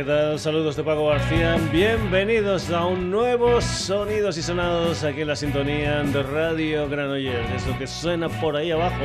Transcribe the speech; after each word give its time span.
¿qué 0.00 0.04
tal? 0.04 0.38
Saludos 0.38 0.76
de 0.76 0.82
Paco 0.82 1.08
García. 1.08 1.58
Bienvenidos 1.70 2.70
a 2.70 2.86
un 2.86 3.10
nuevo 3.10 3.60
Sonidos 3.60 4.38
y 4.38 4.42
Sonados 4.42 5.04
aquí 5.04 5.20
en 5.20 5.28
la 5.28 5.36
sintonía 5.36 6.02
de 6.04 6.22
Radio 6.22 6.88
Granollers. 6.88 7.50
Eso 7.50 7.76
que 7.78 7.86
suena 7.86 8.30
por 8.40 8.56
ahí 8.56 8.70
abajo 8.70 9.04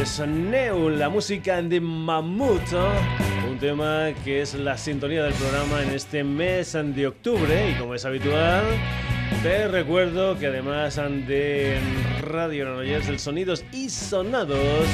es 0.00 0.20
Neu, 0.20 0.90
la 0.90 1.08
música 1.08 1.60
de 1.60 1.80
Mamut, 1.80 2.62
un 3.50 3.58
tema 3.58 4.10
que 4.24 4.42
es 4.42 4.54
la 4.54 4.78
sintonía 4.78 5.24
del 5.24 5.34
programa 5.34 5.82
en 5.82 5.90
este 5.90 6.22
mes 6.22 6.74
de 6.74 7.08
octubre 7.08 7.70
y 7.72 7.74
como 7.80 7.96
es 7.96 8.04
habitual, 8.04 8.62
te 9.42 9.66
recuerdo 9.66 10.38
que 10.38 10.46
además 10.46 11.00
de 11.26 11.80
Radio 12.20 12.66
Granollers, 12.66 13.08
el 13.08 13.18
Sonidos 13.18 13.64
y 13.72 13.90
Sonados 13.90 14.86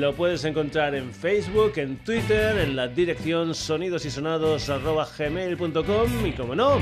lo 0.00 0.14
puedes 0.14 0.44
encontrar 0.46 0.94
en 0.94 1.12
Facebook, 1.12 1.74
en 1.76 1.98
Twitter, 1.98 2.56
en 2.58 2.74
la 2.74 2.88
dirección 2.88 3.54
sonidosysonados.gmail.com 3.54 6.26
y 6.26 6.32
como 6.32 6.54
no, 6.54 6.78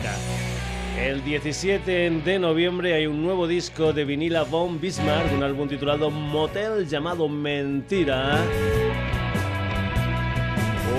El 0.99 1.23
17 1.23 2.23
de 2.25 2.39
noviembre 2.39 2.95
hay 2.95 3.07
un 3.07 3.23
nuevo 3.23 3.47
disco 3.47 3.93
de 3.93 4.07
Vinila 4.07 4.45
von 4.45 4.81
Bismarck, 4.81 5.31
un 5.35 5.43
álbum 5.43 5.69
titulado 5.69 6.11
Motel 6.11 6.89
llamado 6.89 7.29
Mentira 7.29 8.39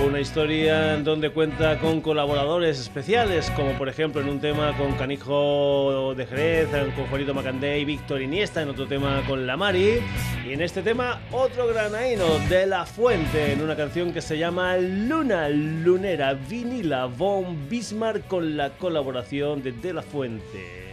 una 0.05 0.19
historia 0.19 0.95
en 0.95 1.03
donde 1.03 1.29
cuenta 1.29 1.79
con 1.79 2.01
colaboradores 2.01 2.79
especiales, 2.79 3.51
como 3.51 3.71
por 3.73 3.89
ejemplo 3.89 4.21
en 4.21 4.29
un 4.29 4.39
tema 4.39 4.75
con 4.77 4.93
Canijo 4.93 6.13
de 6.15 6.25
Jerez, 6.25 6.69
con 6.95 7.07
Juanito 7.07 7.33
Macandé 7.33 7.79
y 7.79 7.85
Víctor 7.85 8.21
Iniesta, 8.21 8.61
en 8.61 8.69
otro 8.69 8.87
tema 8.87 9.23
con 9.27 9.45
La 9.47 9.57
Mari, 9.57 9.99
y 10.47 10.53
en 10.53 10.61
este 10.61 10.81
tema 10.81 11.21
otro 11.31 11.67
granaíno 11.67 12.25
de 12.49 12.65
La 12.65 12.85
Fuente, 12.85 13.53
en 13.53 13.61
una 13.61 13.75
canción 13.75 14.13
que 14.13 14.21
se 14.21 14.37
llama 14.37 14.77
Luna 14.77 15.49
Lunera 15.49 16.33
Vinila 16.33 17.05
von 17.05 17.69
Bismarck 17.69 18.27
con 18.27 18.57
la 18.57 18.71
colaboración 18.71 19.63
de 19.63 19.71
De 19.71 19.93
La 19.93 20.01
Fuente. 20.01 20.90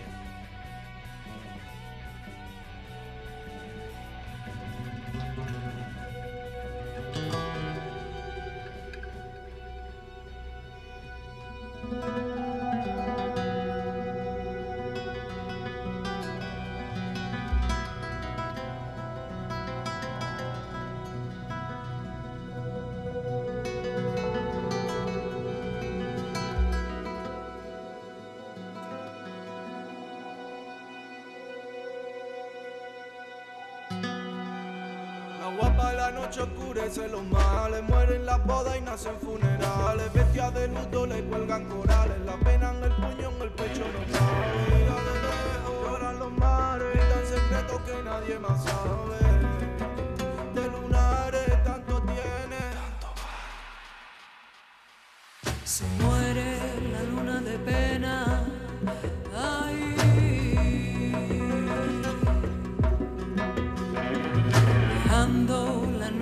Se 36.91 37.07
los 37.07 37.23
males, 37.25 37.83
mueren 37.83 38.25
las 38.25 38.43
bodas 38.47 38.79
y 38.79 38.81
nacen 38.81 39.13
funerales. 39.21 40.11
Bestias 40.15 40.55
de 40.55 40.69
luto 40.69 41.07
le 41.07 41.23
cuelgan 41.25 41.67
corales, 41.69 42.19
la 42.25 42.37
pena 42.39 42.71
en 42.71 42.85
el 42.85 42.93
puño, 42.93 43.29
en 43.29 43.43
el 43.43 43.51
pecho 43.51 43.81
no 43.81 44.19
cabe. 44.19 44.78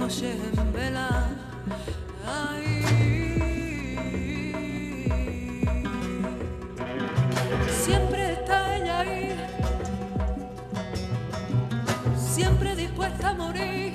Dejando 0.07 0.79
la 0.93 1.29
noche 2.25 2.87
Siempre 7.69 8.33
está 8.35 8.77
ella 8.77 9.01
ahí, 9.01 9.37
siempre 12.17 12.77
dispuesta 12.77 13.31
a 13.31 13.35
morir. 13.35 13.95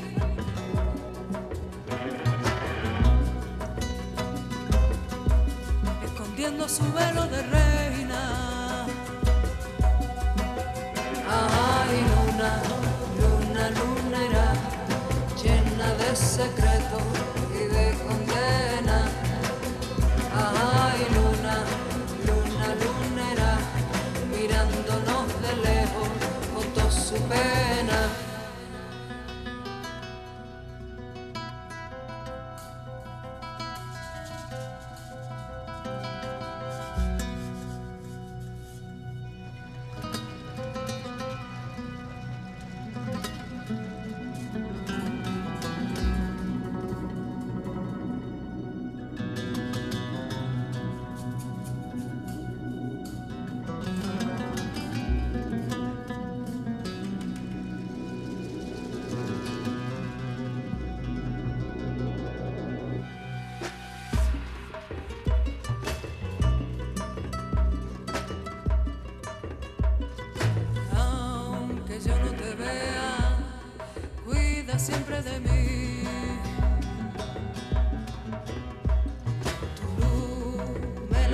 Escondiendo 6.03 6.67
su 6.67 6.83
velo 6.91 7.25
de 7.27 7.41
reina. 7.43 7.70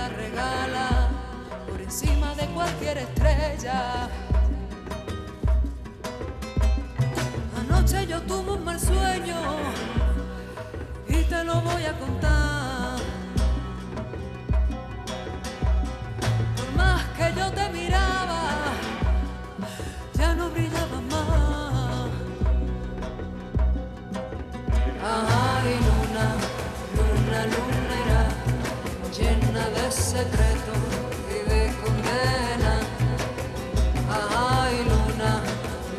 La 0.07 0.15
regala 0.15 1.09
por 1.69 1.81
encima 1.81 2.33
de 2.36 2.45
cualquier 2.48 2.98
estrella. 2.98 4.09
Anoche 7.59 8.07
yo 8.07 8.21
tuve 8.21 8.54
un 8.54 8.63
mal 8.63 8.80
sueño 8.80 9.39
y 11.07 11.24
te 11.24 11.44
lo 11.44 11.62
voy 11.62 11.83
a 11.86 11.94
contar. 12.00 12.98
Por 16.56 16.71
más 16.75 17.04
que 17.18 17.33
yo 17.36 17.51
te 17.51 17.69
miraba, 17.69 18.66
de 29.69 29.91
secreto 29.91 30.71
y 31.29 31.49
de 31.49 31.73
condena. 31.81 32.79
Ay, 34.09 34.77
luna, 34.91 35.41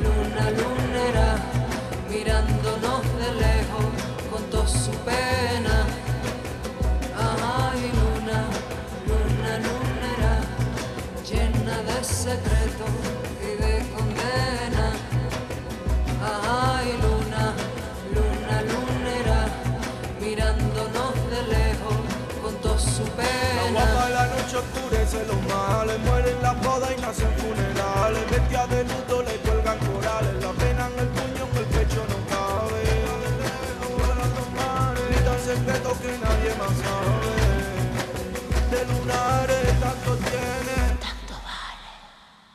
luna, 0.02 0.50
lunera, 0.58 1.36
mirándonos 2.08 3.02
de 3.20 3.34
lejos 3.44 3.86
con 4.30 4.42
toda 4.50 4.66
su 4.66 4.90
pena. 5.08 5.84
Ay, 7.16 7.92
luna, 7.98 8.44
luna, 9.06 9.52
lunera, 9.66 10.40
llena 11.28 11.82
de 11.82 12.04
secreto. 12.04 13.27
Oscurece 24.58 25.24
los 25.26 25.40
males, 25.46 25.98
mueren 26.00 26.42
las 26.42 26.56
bodas 26.64 26.90
y 26.96 27.00
nacen 27.00 27.30
funerales. 27.36 28.30
Bestia 28.30 28.66
de 28.66 28.84
luto 28.84 29.22
le 29.22 29.34
cuelgan 29.44 29.78
corales, 29.78 30.34
la 30.42 30.52
pena 30.52 30.88
en 30.92 30.98
el 30.98 31.08
puño, 31.08 31.44
en 31.50 31.56
el 31.58 31.64
pecho 31.64 32.00
no 32.10 32.18
cabe. 32.32 32.82
Mares, 34.56 35.04
gritan 35.08 35.38
secretos 35.40 35.96
que 35.98 36.12
nadie 36.18 36.50
más 36.58 36.74
sabe. 36.82 37.30
De 38.72 38.80
lunares 38.92 39.80
tanto 39.80 40.16
tiene. 40.16 40.78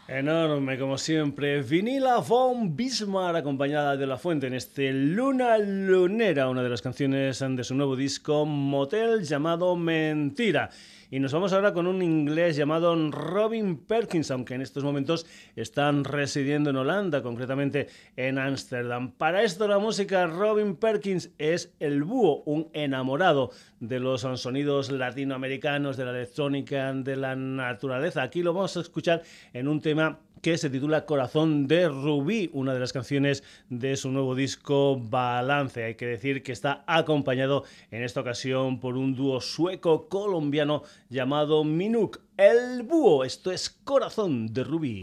Enorme, 0.07 0.77
como 0.77 0.97
siempre. 0.97 1.63
Vinila 1.63 2.17
von 2.17 2.75
Bismarck, 2.75 3.37
acompañada 3.37 3.97
de 3.97 4.05
La 4.05 4.17
Fuente 4.17 4.47
en 4.47 4.53
este 4.53 4.91
Luna 4.93 5.57
Lunera, 5.57 6.49
una 6.49 6.61
de 6.61 6.69
las 6.69 6.81
canciones 6.81 7.39
de 7.39 7.63
su 7.63 7.73
nuevo 7.73 7.95
disco 7.95 8.45
Motel 8.45 9.23
llamado 9.23 9.75
Mentira. 9.75 10.69
Y 11.13 11.19
nos 11.19 11.31
vamos 11.31 11.53
ahora 11.53 11.73
con 11.73 11.85
un 11.85 12.01
inglés 12.01 12.55
llamado 12.55 12.95
Robin 13.11 13.77
Perkins, 13.77 14.31
aunque 14.31 14.55
en 14.55 14.63
estos 14.63 14.83
momentos 14.83 15.27
están 15.55 16.05
residiendo 16.05 16.71
en 16.71 16.77
Holanda, 16.77 17.21
concretamente 17.21 17.87
en 18.15 18.39
Ámsterdam. 18.39 19.11
Para 19.11 19.43
esto 19.43 19.67
la 19.67 19.77
música 19.77 20.25
Robin 20.25 20.75
Perkins 20.75 21.29
es 21.37 21.71
el 21.79 22.03
búho, 22.03 22.41
un 22.47 22.67
enamorado 22.73 23.51
de 23.79 23.99
los 23.99 24.21
sonidos 24.21 24.91
latinoamericanos, 24.91 25.97
de 25.97 26.05
la 26.05 26.17
electrónica, 26.17 26.91
de 26.91 27.15
la 27.15 27.35
naturaleza. 27.35 28.23
Aquí 28.23 28.41
lo 28.41 28.55
vamos 28.55 28.75
a 28.75 28.79
escuchar 28.79 29.21
en 29.53 29.67
un 29.67 29.81
tema 29.81 30.17
que 30.43 30.57
se 30.57 30.69
titula 30.69 31.05
Corazón 31.05 31.69
de 31.69 31.87
Rubí, 31.87 32.49
una 32.51 32.73
de 32.73 32.79
las 32.81 32.91
canciones 32.91 33.45
de 33.69 33.95
su 33.95 34.11
nuevo 34.11 34.35
disco 34.35 34.99
Balance. 34.99 35.85
Hay 35.85 35.95
que 35.95 36.05
decir 36.05 36.43
que 36.43 36.51
está 36.51 36.83
acompañado 36.85 37.63
en 37.91 38.03
esta 38.03 38.19
ocasión 38.19 38.81
por 38.81 38.97
un 38.97 39.15
dúo 39.15 39.39
sueco-colombiano 39.39 40.83
llamado 41.09 41.63
Minuk. 41.63 42.19
El 42.35 42.83
búho, 42.83 43.23
esto 43.23 43.53
es 43.53 43.69
Corazón 43.69 44.53
de 44.53 44.65
Rubí. 44.65 45.01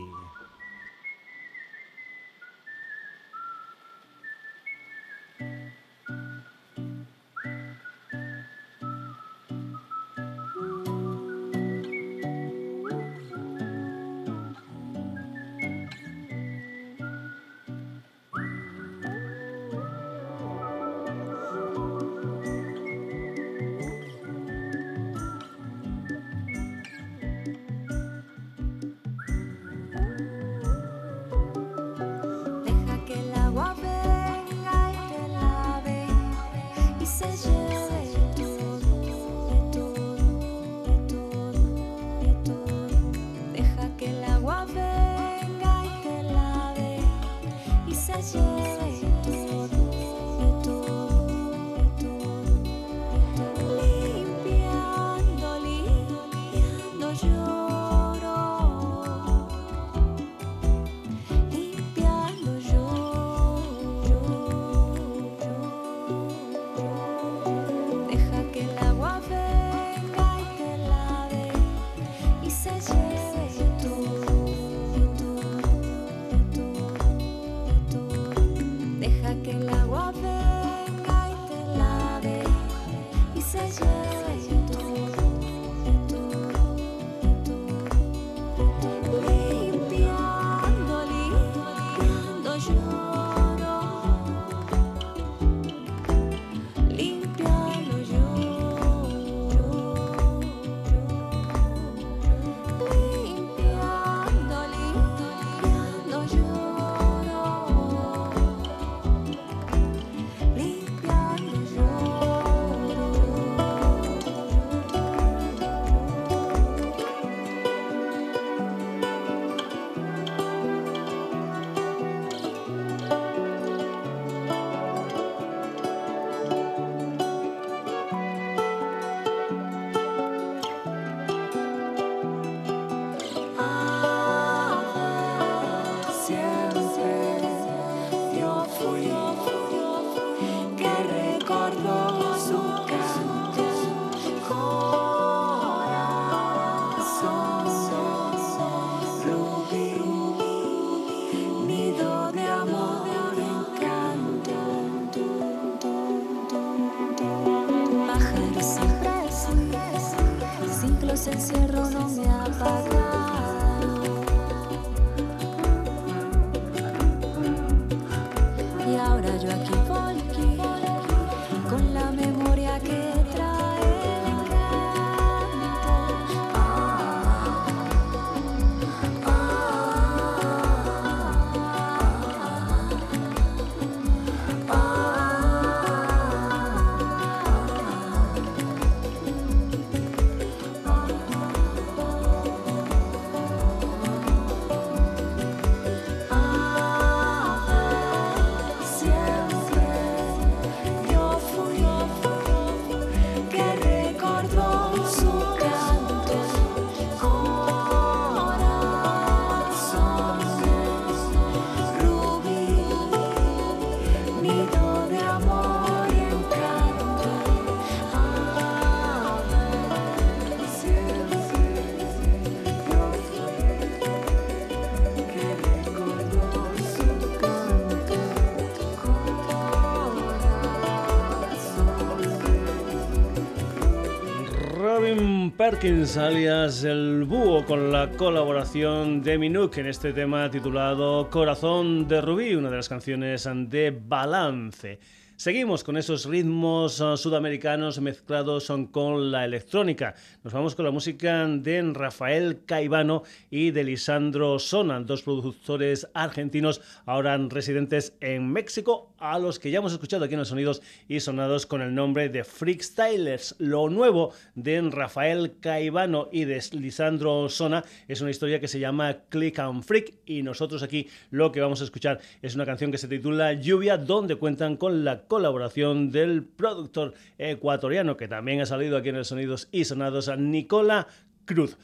Perkins, 235.71 236.17
alias 236.17 236.83
El 236.83 237.23
Búho, 237.27 237.65
con 237.65 237.93
la 237.93 238.11
colaboración 238.11 239.23
de 239.23 239.39
Minuk 239.39 239.79
en 239.79 239.87
este 239.87 240.13
tema 240.13 240.51
titulado 240.51 241.31
Corazón 241.31 242.09
de 242.09 242.21
Rubí, 242.21 242.57
una 242.57 242.71
de 242.71 242.77
las 242.77 242.89
canciones 242.89 243.49
de 243.69 243.97
Balance. 243.97 244.99
Seguimos 245.37 245.85
con 245.85 245.97
esos 245.97 246.27
ritmos 246.27 247.01
ah, 247.01 247.17
sudamericanos 247.17 248.01
mezclados 248.01 248.71
con 248.91 249.31
la 249.31 249.45
electrónica. 249.45 250.15
Nos 250.43 250.53
vamos 250.53 250.75
con 250.75 250.85
la 250.85 250.91
música 250.91 251.47
de 251.47 251.93
Rafael 251.95 252.65
Caivano 252.67 253.23
y 253.49 253.71
de 253.71 253.85
Lisandro 253.85 254.59
Sona, 254.59 255.01
dos 255.01 255.23
productores 255.23 256.09
argentinos 256.15 256.83
ahora 257.07 257.39
residentes 257.49 258.17
en 258.21 258.53
México, 258.53 259.10
a 259.21 259.39
los 259.39 259.59
que 259.59 259.71
ya 259.71 259.79
hemos 259.79 259.93
escuchado 259.93 260.25
aquí 260.25 260.35
en 260.35 260.41
los 260.41 260.49
sonidos 260.49 260.83
y 261.07 261.21
sonados 261.21 261.67
con 261.67 261.83
el 261.83 261.95
nombre 261.95 262.29
de 262.29 262.43
Freakstylers. 262.43 263.55
Lo 263.59 263.89
nuevo 263.89 264.33
de 264.55 264.81
Rafael 264.91 265.59
Caivano 265.61 266.29
y 266.33 266.45
de 266.47 266.61
Lisandro 266.73 267.49
Sona 267.49 267.85
es 268.09 268.21
una 268.21 268.31
historia 268.31 268.59
que 268.59 268.69
se 268.69 268.81
llama 268.81 269.19
Click 269.29 269.59
and 269.59 269.85
Freak 269.85 270.15
y 270.25 270.43
nosotros 270.43 270.83
aquí 270.83 271.09
lo 271.31 271.53
que 271.53 271.61
vamos 271.61 271.81
a 271.83 271.85
escuchar 271.85 272.21
es 272.43 272.55
una 272.55 272.67
canción 272.67 272.91
que 272.91 272.99
se 272.99 273.09
titula 273.09 273.53
Lluvia, 273.53 273.99
donde 273.99 274.37
cuentan 274.37 274.77
con 274.77 275.05
la 275.05 275.25
colaboración 275.25 276.11
del 276.11 276.43
productor 276.43 277.15
ecuatoriano 277.39 278.17
que 278.17 278.29
también 278.29 278.61
ha 278.63 278.67
salido 278.67 278.97
aquí 278.97 279.11
en 279.11 279.17
el 279.17 279.25
Sonidos 279.25 279.69
y 279.71 279.85
Sonados, 279.85 280.31
Nicola 280.39 281.07
Cruz. 281.45 281.77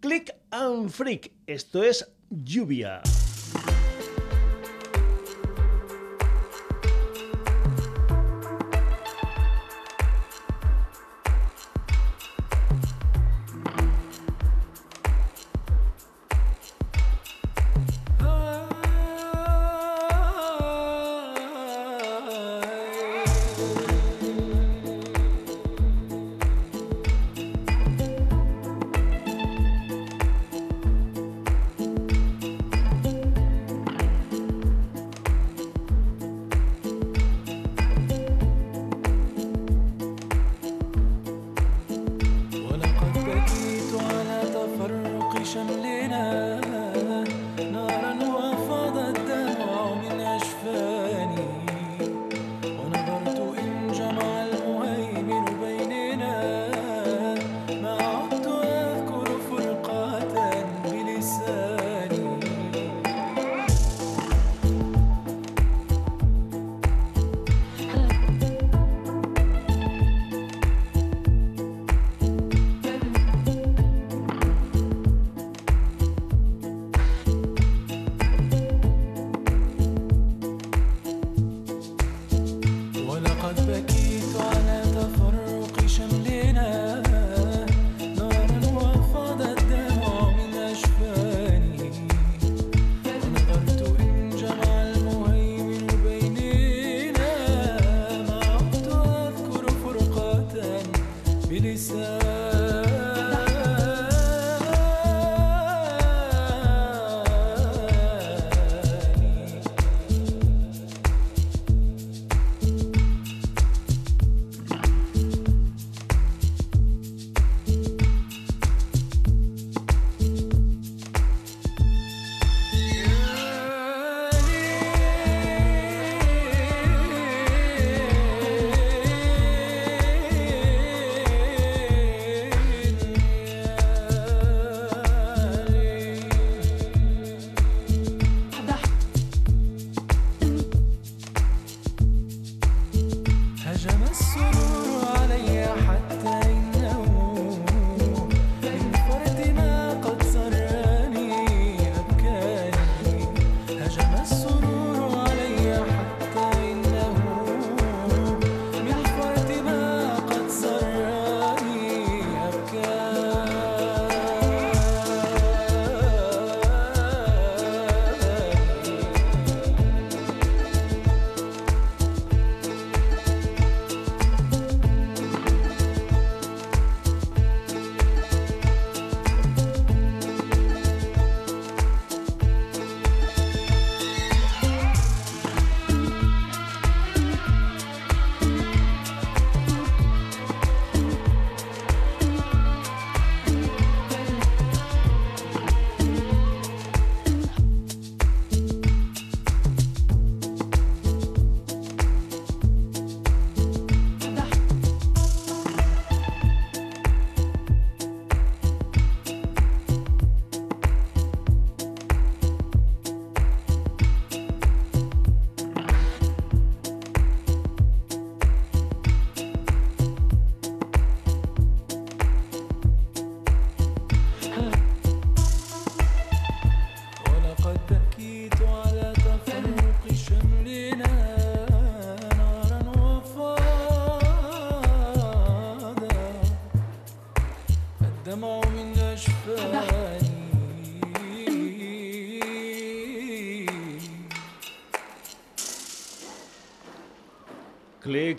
Click 0.00 0.34
and 0.50 0.90
Freak, 0.90 1.32
esto 1.46 1.82
es 1.82 2.12
lluvia. 2.28 3.00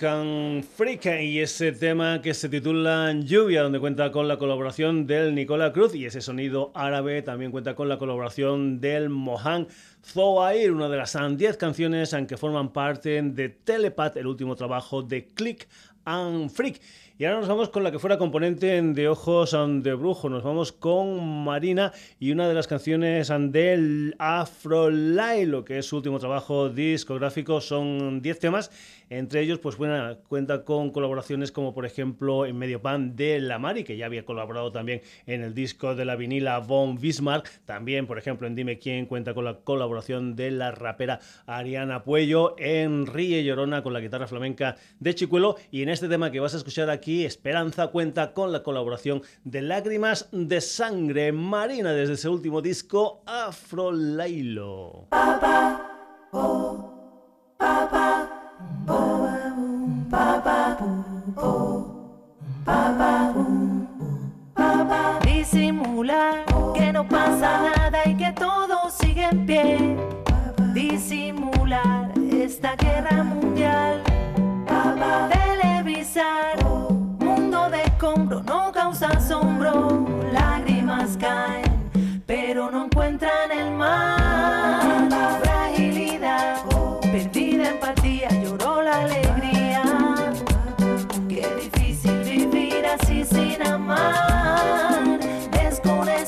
Click 0.03 0.72
Freak 0.75 1.05
y 1.21 1.39
ese 1.39 1.71
tema 1.71 2.19
que 2.23 2.33
se 2.33 2.49
titula 2.49 3.13
Lluvia, 3.13 3.61
donde 3.61 3.79
cuenta 3.79 4.11
con 4.11 4.27
la 4.27 4.39
colaboración 4.39 5.05
del 5.05 5.35
Nicola 5.35 5.71
Cruz 5.71 5.93
y 5.93 6.05
ese 6.05 6.19
sonido 6.19 6.71
árabe 6.73 7.21
también 7.21 7.51
cuenta 7.51 7.75
con 7.75 7.89
la 7.89 7.99
colaboración 7.99 8.81
del 8.81 9.09
Mohan 9.09 9.67
Zoair, 10.03 10.71
una 10.71 10.89
de 10.89 10.97
las 10.97 11.15
10 11.15 11.57
canciones 11.57 12.15
que 12.27 12.37
forman 12.37 12.73
parte 12.73 13.21
de 13.21 13.49
Telepath, 13.49 14.17
el 14.17 14.25
último 14.25 14.55
trabajo 14.55 15.03
de 15.03 15.27
Click 15.27 15.67
and 16.05 16.49
Freak. 16.49 16.81
Y 17.15 17.25
ahora 17.25 17.41
nos 17.41 17.47
vamos 17.47 17.69
con 17.69 17.83
la 17.83 17.91
que 17.91 17.99
fuera 17.99 18.17
componente 18.17 18.81
de 18.81 19.07
Ojos 19.07 19.51
de 19.51 19.93
Brujo. 19.93 20.29
Nos 20.29 20.41
vamos 20.41 20.71
con 20.71 21.43
Marina 21.43 21.93
y 22.19 22.31
una 22.31 22.47
de 22.47 22.55
las 22.55 22.65
canciones 22.65 23.31
del 23.51 24.15
Afro 24.17 24.89
lo 24.89 25.63
que 25.63 25.77
es 25.77 25.85
su 25.85 25.97
último 25.97 26.17
trabajo 26.17 26.69
discográfico. 26.69 27.61
Son 27.61 28.19
10 28.19 28.39
temas 28.39 28.71
entre 29.11 29.41
ellos, 29.41 29.59
pues 29.59 29.77
bueno, 29.77 30.17
cuenta 30.27 30.62
con 30.63 30.91
colaboraciones 30.91 31.51
como 31.51 31.73
por 31.73 31.85
ejemplo 31.85 32.45
en 32.45 32.57
Medio 32.57 32.81
Pan 32.81 33.15
de 33.15 33.39
La 33.39 33.59
Mari, 33.59 33.83
que 33.83 33.97
ya 33.97 34.05
había 34.05 34.25
colaborado 34.25 34.71
también 34.71 35.01
en 35.25 35.41
el 35.41 35.53
disco 35.53 35.95
de 35.95 36.05
la 36.05 36.15
vinila 36.15 36.59
Von 36.59 36.95
Bismarck. 36.95 37.49
También, 37.65 38.07
por 38.07 38.17
ejemplo, 38.17 38.47
en 38.47 38.55
Dime 38.55 38.79
Quién 38.79 39.05
cuenta 39.05 39.33
con 39.33 39.45
la 39.45 39.59
colaboración 39.59 40.35
de 40.35 40.51
la 40.51 40.71
rapera 40.71 41.19
Ariana 41.45 42.03
Puello. 42.03 42.55
En 42.57 43.05
Ríe 43.05 43.43
Llorona 43.43 43.83
con 43.83 43.93
la 43.93 43.99
guitarra 43.99 44.27
flamenca 44.27 44.75
de 44.99 45.15
Chicuelo. 45.15 45.55
Y 45.71 45.81
en 45.83 45.89
este 45.89 46.07
tema 46.07 46.31
que 46.31 46.39
vas 46.39 46.53
a 46.53 46.57
escuchar 46.57 46.89
aquí, 46.89 47.25
Esperanza 47.25 47.87
cuenta 47.87 48.33
con 48.33 48.51
la 48.51 48.63
colaboración 48.63 49.21
de 49.43 49.61
Lágrimas 49.61 50.29
de 50.31 50.61
Sangre 50.61 51.31
Marina 51.31 51.93
desde 51.93 52.13
ese 52.13 52.29
último 52.29 52.61
disco 52.61 53.23
Afro 53.25 53.91
Lailo. 53.91 55.07
Disimular 65.25 66.45
que 66.73 66.93
no 66.93 67.07
pasa 67.07 67.71
nada 67.75 67.99
y 68.05 68.15
que 68.15 68.31
todo 68.33 68.89
sigue 68.89 69.25
en 69.25 69.45
pie. 69.45 69.97
Disimular 70.73 72.11
esta 72.31 72.75
guerra 72.75 73.23
mundial. 73.23 74.01
Televisar, 75.31 76.63
mundo 77.19 77.69
de 77.69 77.83
compro 77.99 78.41
no 78.43 78.71
causa 78.71 79.07
asombro. 79.09 80.05
Lágrimas 80.31 81.17
caen, 81.17 81.89
pero 82.25 82.71
no 82.71 82.85
encuentran 82.85 83.51
el 83.51 83.71
mar. 83.71 85.42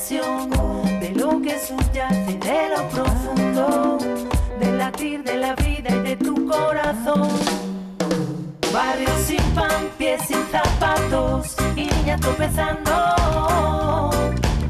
De 0.08 1.10
lo 1.16 1.42
que 1.42 1.58
subyace 1.58 2.38
de 2.38 2.68
lo 2.70 2.88
profundo, 2.90 3.98
del 4.60 4.78
latir 4.78 5.24
de 5.24 5.36
la 5.36 5.56
vida 5.56 5.90
y 5.90 5.98
de 5.98 6.14
tu 6.14 6.46
corazón. 6.46 7.28
Barrio 8.72 9.08
sin 9.26 9.42
pan, 9.56 9.90
pies 9.98 10.22
sin 10.28 10.46
zapatos 10.52 11.56
y 11.74 11.86
niña 11.86 12.16
tropezando. 12.18 12.92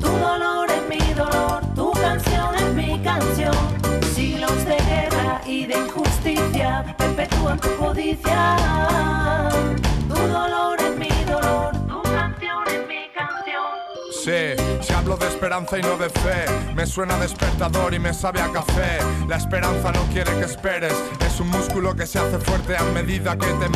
Tu 0.01 0.09
dolor 0.09 0.71
es 0.71 0.89
mi 0.89 1.13
dolor, 1.13 1.63
tu 1.75 1.93
canción 1.93 2.55
es 2.55 2.73
mi 2.73 2.99
canción. 3.01 3.55
Siglos 4.15 4.65
de 4.65 4.77
guerra 4.89 5.43
y 5.45 5.67
de 5.67 5.79
injusticia 5.81 6.97
perpetúan 6.97 7.61
tu 7.61 7.77
codicia. 7.77 8.57
Tu 10.09 10.15
dolor 10.15 10.81
es 10.81 10.97
mi 10.97 11.25
dolor, 11.31 11.75
tu 11.87 12.01
canción 12.05 12.63
es 12.69 12.89
mi 12.89 13.11
canción. 13.15 13.65
Sí, 14.25 14.66
hablo 15.07 15.17
de 15.19 15.29
esperanza 15.29 15.79
y 15.79 15.83
no 15.83 15.97
de 15.97 16.11
fe, 16.11 16.47
me 16.75 16.85
suena 16.85 17.17
despertador 17.19 17.95
y 17.95 17.99
me 18.01 18.13
sabe 18.13 18.41
a 18.41 18.51
café. 18.51 18.99
La 19.29 19.37
esperanza 19.37 19.93
no 19.93 20.03
quiere 20.13 20.33
que 20.33 20.47
esperes, 20.47 20.93
es 21.25 21.39
un 21.39 21.49
músculo 21.49 21.95
que 21.95 22.07
se 22.07 22.19
hace 22.19 22.39
fuerte 22.39 22.77
a 22.77 22.83
medida 22.93 23.39
que 23.39 23.47
te 23.47 23.69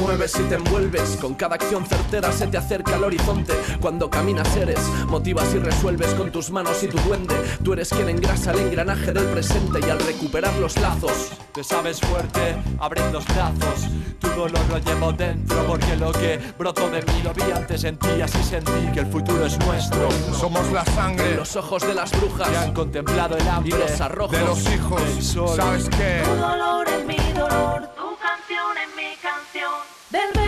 mueves 0.00 0.34
y 0.40 0.42
te 0.44 0.54
envuelves. 0.54 1.18
Con 1.20 1.34
cada 1.34 1.56
acción 1.56 1.84
certera 1.84 2.32
se 2.32 2.46
te 2.46 2.56
acerca 2.56 2.94
al 2.94 3.04
horizonte. 3.04 3.52
Cuando 3.82 4.08
caminas 4.08 4.56
eres, 4.56 4.80
motivas 5.08 5.52
y 5.54 5.58
resuelves 5.58 6.14
con 6.14 6.32
tus 6.32 6.50
manos 6.50 6.82
y 6.82 6.88
tu 6.88 6.98
duende. 7.00 7.34
Tú 7.62 7.74
eres 7.74 7.90
quien 7.90 8.08
engrasa 8.08 8.52
el 8.52 8.60
engranaje 8.60 9.12
del 9.12 9.26
presente 9.26 9.78
y 9.86 9.90
al 9.90 9.98
recuperar 9.98 10.54
los 10.54 10.80
lazos. 10.80 11.32
Te 11.52 11.62
sabes 11.62 12.00
fuerte, 12.00 12.56
abres 12.80 13.12
los 13.12 13.26
brazos. 13.26 13.86
Tu 14.18 14.26
dolor 14.28 14.64
lo 14.70 14.78
llevo 14.78 15.12
dentro 15.12 15.66
porque 15.66 15.96
lo 15.96 16.10
que 16.10 16.40
brotó 16.58 16.88
de 16.88 17.02
mí 17.02 17.22
lo 17.22 17.34
vi 17.34 17.42
antes 17.54 17.84
en 17.84 17.98
ti 17.98 18.22
así 18.22 18.42
sentí 18.42 18.90
que 18.94 19.00
el 19.00 19.06
futuro 19.06 19.44
es 19.44 19.58
nuestro. 19.58 20.10
Somos 20.32 20.72
la 20.72 20.82
sangre. 20.86 21.36
Los 21.36 21.54
ojos 21.56 21.86
de 21.86 21.94
las 21.94 22.10
brujas 22.10 22.48
que 22.48 22.56
han 22.56 22.72
contemplado 22.72 23.36
el 23.36 23.46
hambre 23.46 23.76
y 23.76 23.78
los 23.78 24.00
arrojos 24.00 24.38
de 24.38 24.46
los 24.46 24.72
hijos. 24.72 25.02
del 25.02 25.22
sol. 25.22 25.56
¿Sabes 25.56 25.90
qué? 25.90 26.22
Tu 26.24 26.36
dolor 26.36 26.88
es 26.88 27.04
mi 27.04 27.32
dolor, 27.34 27.86
tu 27.96 28.16
canción 28.16 28.78
es 28.78 28.96
mi 28.96 29.14
canción. 29.20 29.72
Del 30.08 30.41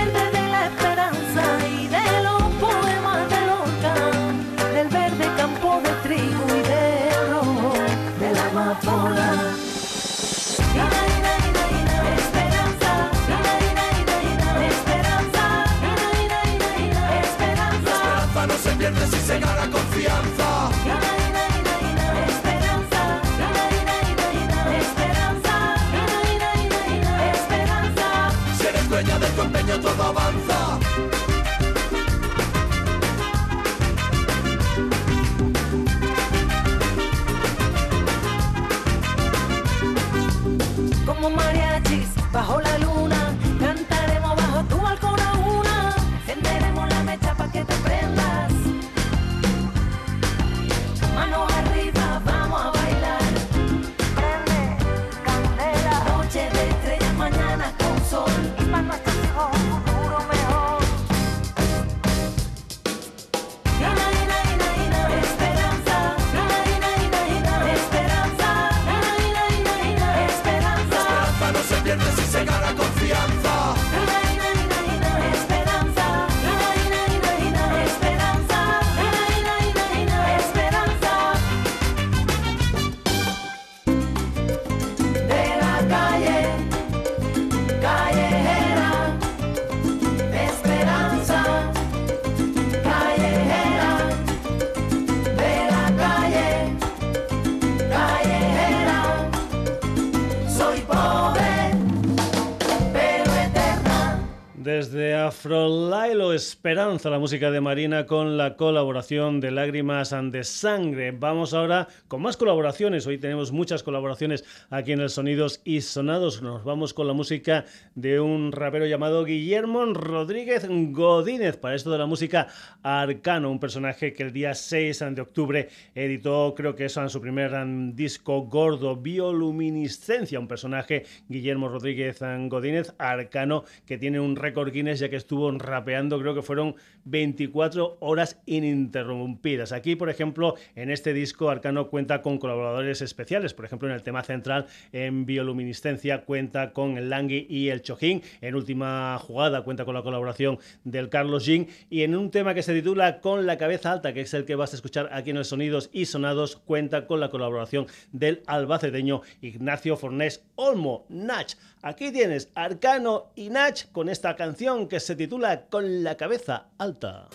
Esperanza, 107.05 107.11
la 107.11 107.14
música 107.25 107.51
de 107.51 107.63
Marina 107.63 108.05
con 108.05 108.37
la 108.37 108.55
colaboración 108.55 109.41
de 109.41 109.51
Lágrimas 109.51 110.15
de 110.31 110.45
Sangre. 110.45 111.11
Vamos 111.11 111.55
ahora 111.55 111.89
con 112.07 112.21
más 112.21 112.37
colaboraciones. 112.37 113.07
Hoy 113.07 113.17
tenemos 113.17 113.51
muchas 113.51 113.83
colaboraciones 113.83 114.45
aquí 114.69 114.93
en 114.93 115.01
el 115.01 115.09
Sonidos 115.09 115.63
y 115.65 115.81
Sonados. 115.81 116.43
Nos 116.43 116.65
vamos 116.65 116.93
con 116.93 117.07
la 117.07 117.15
música 117.15 117.65
de 117.95 118.21
un 118.21 118.53
rapero 118.53 118.85
llamado 118.85 119.25
Guillermo 119.25 119.87
Rodríguez 119.87 120.67
Godínez. 120.69 121.57
Para 121.57 121.75
esto 121.75 121.91
de 121.91 121.97
la 121.97 122.05
música 122.05 122.49
Arcano, 122.83 123.51
un 123.51 123.59
personaje 123.59 124.13
que 124.13 124.25
el 124.25 124.35
día 124.35 124.53
6 124.53 125.05
de 125.13 125.23
octubre 125.23 125.69
editó, 125.95 126.53
creo 126.55 126.75
que 126.75 126.85
eso 126.85 127.01
en 127.01 127.09
su 127.09 127.23
primer 127.23 127.55
disco 127.95 128.43
gordo, 128.43 128.97
Bioluminiscencia. 128.97 130.39
Un 130.39 130.47
personaje, 130.47 131.07
Guillermo 131.31 131.71
Rodríguez 131.71 132.21
Godínez, 132.21 132.93
Arcano, 132.99 133.65
que 133.87 133.97
tiene 133.97 134.21
un 134.21 134.37
récord 134.37 134.75
ya 134.75 135.09
que 135.09 135.17
estuvo 135.17 135.51
rapeando, 135.53 136.21
creo 136.21 136.35
que 136.35 136.43
fueron 136.43 136.75
24 137.15 137.99
horas 138.01 138.41
ininterrumpidas. 138.45 139.71
Aquí, 139.71 139.95
por 139.95 140.11
ejemplo, 140.11 140.57
en 140.75 140.91
este 140.91 141.15
disco 141.15 141.49
Arcano 141.49 141.87
cuenta 141.89 142.23
con 142.23 142.39
colaboradores 142.39 143.03
especiales, 143.03 143.55
por 143.55 143.65
ejemplo, 143.65 143.89
en 143.89 143.95
el 143.95 144.03
tema 144.03 144.25
central, 144.25 144.67
en 144.91 145.25
bioluminiscencia, 145.25 146.25
cuenta 146.25 146.73
con 146.73 146.99
el 146.99 147.11
Langui 147.11 147.47
y 147.49 147.69
el 147.69 147.83
Chojín, 147.83 148.21
en 148.41 148.57
última 148.57 149.17
jugada 149.21 149.63
cuenta 149.63 149.85
con 149.85 149.95
la 149.95 150.03
colaboración 150.03 150.59
del 150.83 151.09
Carlos 151.09 151.47
Jean, 151.47 151.69
y 151.89 152.03
en 152.03 152.17
un 152.17 152.33
tema 152.33 152.53
que 152.53 152.65
se 152.65 152.75
titula 152.75 153.21
Con 153.21 153.47
la 153.47 153.59
cabeza 153.59 153.93
alta, 153.93 154.13
que 154.13 154.23
es 154.23 154.35
el 154.35 154.45
que 154.45 154.57
vas 154.57 154.73
a 154.73 154.77
escuchar 154.77 155.09
aquí 155.13 155.31
en 155.31 155.37
los 155.37 155.47
Sonidos 155.47 155.91
y 155.93 156.07
Sonados, 156.07 156.57
cuenta 156.57 157.07
con 157.07 157.21
la 157.21 157.31
colaboración 157.31 157.87
del 158.11 158.43
albaceteño 158.49 159.23
Ignacio 159.41 159.97
Fornés 159.97 160.45
Olmo, 160.57 161.07
Nach. 161.09 161.55
Aquí 161.87 162.11
tienes 162.13 162.49
Arcano 162.55 163.31
y 163.35 163.51
Nach 163.51 163.93
con 163.93 164.09
esta 164.09 164.37
canción 164.37 164.89
que 164.89 165.01
se 165.01 165.17
titula 165.17 165.67
Con 165.67 166.03
la 166.03 166.17
cabeza 166.17 166.69
alta. 166.79 167.29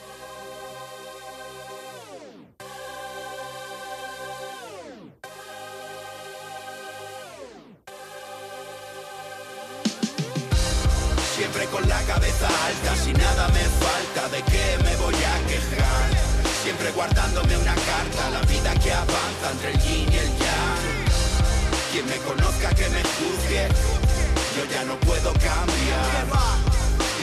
Siempre 11.36 11.66
con 11.66 11.88
la 11.88 12.02
cabeza 12.08 12.48
alta, 12.48 12.96
si 12.96 13.14
nada 13.14 13.50
me 13.50 13.62
falta, 13.62 14.30
¿de 14.30 14.42
qué 14.52 14.84
me 14.84 14.96
voy 14.96 15.14
a 15.14 15.48
quejar? 15.48 16.10
Siempre 16.64 16.90
guardándome 16.94 17.56
una 17.56 17.76
carta, 17.76 18.32
la 18.32 18.42
vida 18.48 18.74
que 18.84 18.92
avanza 18.92 19.52
entre 19.52 19.72
el 19.74 19.80
yin 19.82 20.12
y 20.12 20.18
el 20.18 20.38
yang. 20.40 21.00
Quien 21.92 22.06
me 22.08 22.18
conozca 22.18 22.70
que 22.74 22.90
me 22.90 23.04
juzgue 23.04 24.09
yo 24.60 24.66
ya 24.74 24.84
no 24.84 25.00
puedo 25.00 25.32
cambiar. 25.34 26.28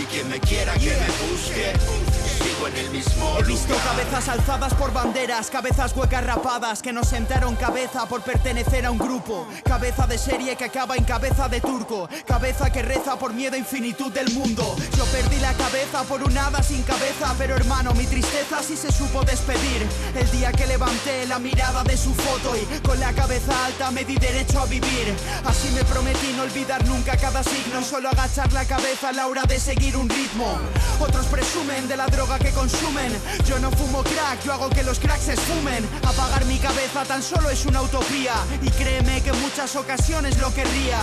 Y 0.00 0.04
quien 0.04 0.28
me 0.28 0.40
quiera 0.40 0.72
que 0.74 0.90
me 0.90 1.08
busque 1.28 2.15
sigo 2.56 2.68
en 2.68 2.76
el 2.76 2.90
mismo 2.90 3.36
He 3.38 3.42
visto 3.42 3.74
cabezas 3.76 4.28
alzadas 4.28 4.74
por 4.74 4.92
banderas, 4.92 5.50
cabezas 5.50 5.94
huecas 5.96 6.24
rapadas 6.24 6.82
que 6.82 6.92
no 6.92 7.04
sentaron 7.04 7.54
cabeza 7.56 8.06
por 8.06 8.22
pertenecer 8.22 8.86
a 8.86 8.90
un 8.90 8.98
grupo. 8.98 9.46
Cabeza 9.64 10.06
de 10.06 10.18
serie 10.18 10.56
que 10.56 10.64
acaba 10.64 10.96
en 10.96 11.04
cabeza 11.04 11.48
de 11.48 11.60
turco. 11.60 12.08
Cabeza 12.26 12.70
que 12.70 12.82
reza 12.82 13.18
por 13.18 13.34
miedo 13.34 13.54
a 13.54 13.58
infinitud 13.58 14.12
del 14.12 14.32
mundo. 14.32 14.76
Yo 14.96 15.04
perdí 15.06 15.38
la 15.40 15.52
cabeza 15.54 16.02
por 16.04 16.22
un 16.22 16.36
hada 16.36 16.62
sin 16.62 16.82
cabeza, 16.82 17.34
pero 17.36 17.56
hermano, 17.56 17.92
mi 17.94 18.06
tristeza 18.06 18.62
sí 18.62 18.76
se 18.76 18.90
supo 18.90 19.22
despedir. 19.22 19.86
El 20.14 20.30
día 20.30 20.52
que 20.52 20.66
levanté 20.66 21.26
la 21.26 21.38
mirada 21.38 21.84
de 21.84 21.96
su 21.96 22.14
foto 22.14 22.56
y 22.56 22.64
con 22.80 22.98
la 23.00 23.12
cabeza 23.12 23.66
alta 23.66 23.90
me 23.90 24.04
di 24.04 24.16
derecho 24.16 24.60
a 24.60 24.66
vivir. 24.66 25.14
Así 25.44 25.68
me 25.70 25.84
prometí 25.84 26.32
no 26.36 26.44
olvidar 26.44 26.86
nunca 26.86 27.16
cada 27.16 27.42
signo, 27.42 27.82
solo 27.82 28.08
agachar 28.08 28.52
la 28.52 28.64
cabeza 28.64 29.10
a 29.10 29.12
la 29.12 29.26
hora 29.26 29.42
de 29.42 29.58
seguir 29.58 29.96
un 29.96 30.08
ritmo. 30.08 30.58
Otros 31.00 31.26
presumen 31.26 31.88
de 31.88 31.96
la 31.96 32.06
droga 32.06 32.38
que 32.38 32.45
consumen. 32.52 33.12
Yo 33.46 33.58
no 33.58 33.70
fumo 33.70 34.02
crack, 34.02 34.42
yo 34.44 34.52
hago 34.52 34.68
que 34.70 34.82
los 34.82 34.98
cracks 34.98 35.24
se 35.24 35.34
esfumen. 35.34 35.88
Apagar 36.04 36.44
mi 36.46 36.58
cabeza 36.58 37.04
tan 37.04 37.22
solo 37.22 37.50
es 37.50 37.64
una 37.66 37.82
utopía. 37.82 38.34
Y 38.62 38.70
créeme 38.70 39.22
que 39.22 39.30
en 39.30 39.40
muchas 39.40 39.76
ocasiones 39.76 40.38
lo 40.38 40.52
querría. 40.52 41.00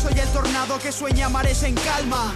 Soy 0.00 0.18
el 0.18 0.28
tornado 0.28 0.78
que 0.78 0.92
sueña 0.92 1.28
mares 1.28 1.62
en 1.62 1.74
calma. 1.74 2.34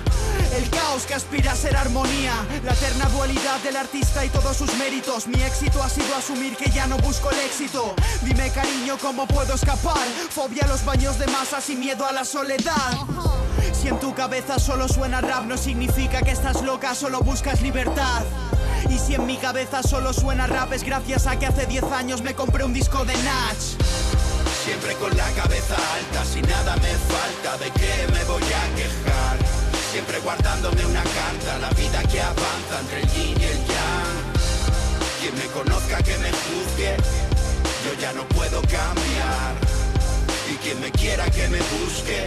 El 0.57 0.69
caos 0.71 1.05
que 1.05 1.15
aspira 1.15 1.53
a 1.53 1.57
ser 1.57 1.77
armonía. 1.77 2.35
La 2.65 2.73
eterna 2.73 3.07
dualidad 3.07 3.61
del 3.61 3.77
artista 3.77 4.25
y 4.25 4.29
todos 4.29 4.57
sus 4.57 4.75
méritos. 4.77 5.27
Mi 5.27 5.43
éxito 5.43 5.83
ha 5.83 5.89
sido 5.89 6.15
asumir 6.15 6.57
que 6.57 6.71
ya 6.71 6.87
no 6.87 6.97
busco 6.99 7.31
el 7.31 7.39
éxito. 7.41 7.95
Dime 8.23 8.51
cariño, 8.51 8.97
¿cómo 9.01 9.27
puedo 9.27 9.55
escapar? 9.55 10.07
Fobia 10.31 10.65
a 10.65 10.69
los 10.69 10.85
baños 10.85 11.19
de 11.19 11.27
masas 11.27 11.69
y 11.71 11.77
miedo 11.77 12.07
a 12.07 12.13
la 12.13 12.25
soledad. 12.25 12.99
Si 13.73 13.89
en 13.89 13.99
tu 14.01 14.15
cabeza 14.15 14.59
solo 14.59 14.89
suena 14.89 15.21
rap, 15.21 15.45
no 15.45 15.57
significa 15.57 16.23
que 16.23 16.33
estás 16.33 16.63
loca, 16.63 16.95
solo 16.95 17.21
buscas 17.21 17.61
libertad. 17.61 18.23
Y 18.91 18.99
si 18.99 19.15
en 19.15 19.27
mi 19.27 19.37
cabeza 19.37 19.83
solo 19.83 20.13
suena 20.13 20.47
rap, 20.47 20.73
es 20.73 20.83
gracias 20.83 21.27
a 21.27 21.39
que 21.39 21.47
hace 21.47 21.67
10 21.67 21.85
años 21.85 22.23
me 22.23 22.35
compré 22.35 22.65
un 22.65 22.73
disco 22.73 23.05
de 23.05 23.15
Natch. 23.15 23.77
Siempre 24.65 24.95
con 24.95 25.17
la 25.17 25.31
cabeza 25.33 25.77
alta, 25.95 26.25
si 26.25 26.43
nada 26.43 26.77
me 26.77 26.95
falta, 27.13 27.59
¿de 27.59 27.71
qué 27.73 28.07
me 28.13 28.25
voy 28.25 28.43
a 28.43 28.77
quejar? 28.77 29.37
Siempre 29.93 30.19
guardándome 30.21 30.85
una 30.85 31.03
carta, 31.03 31.59
la 31.61 31.71
vida 31.71 32.03
que 32.05 32.21
avanza 32.21 32.81
entre 32.81 33.01
el 33.01 33.09
yin 33.11 33.41
y 33.41 33.45
el 33.45 33.59
yang. 33.67 34.29
Quien 35.21 35.35
me 35.35 35.47
conozca 35.47 36.03
que 36.03 36.17
me 36.19 36.31
juzgue, 36.31 36.97
yo 37.85 38.01
ya 38.01 38.13
no 38.13 38.29
puedo 38.29 38.61
cambiar. 38.63 39.55
Y 40.53 40.57
quien 40.57 40.81
me 40.81 40.91
quiera 40.91 41.31
que 41.31 41.49
me 41.49 41.59
busque, 41.59 42.25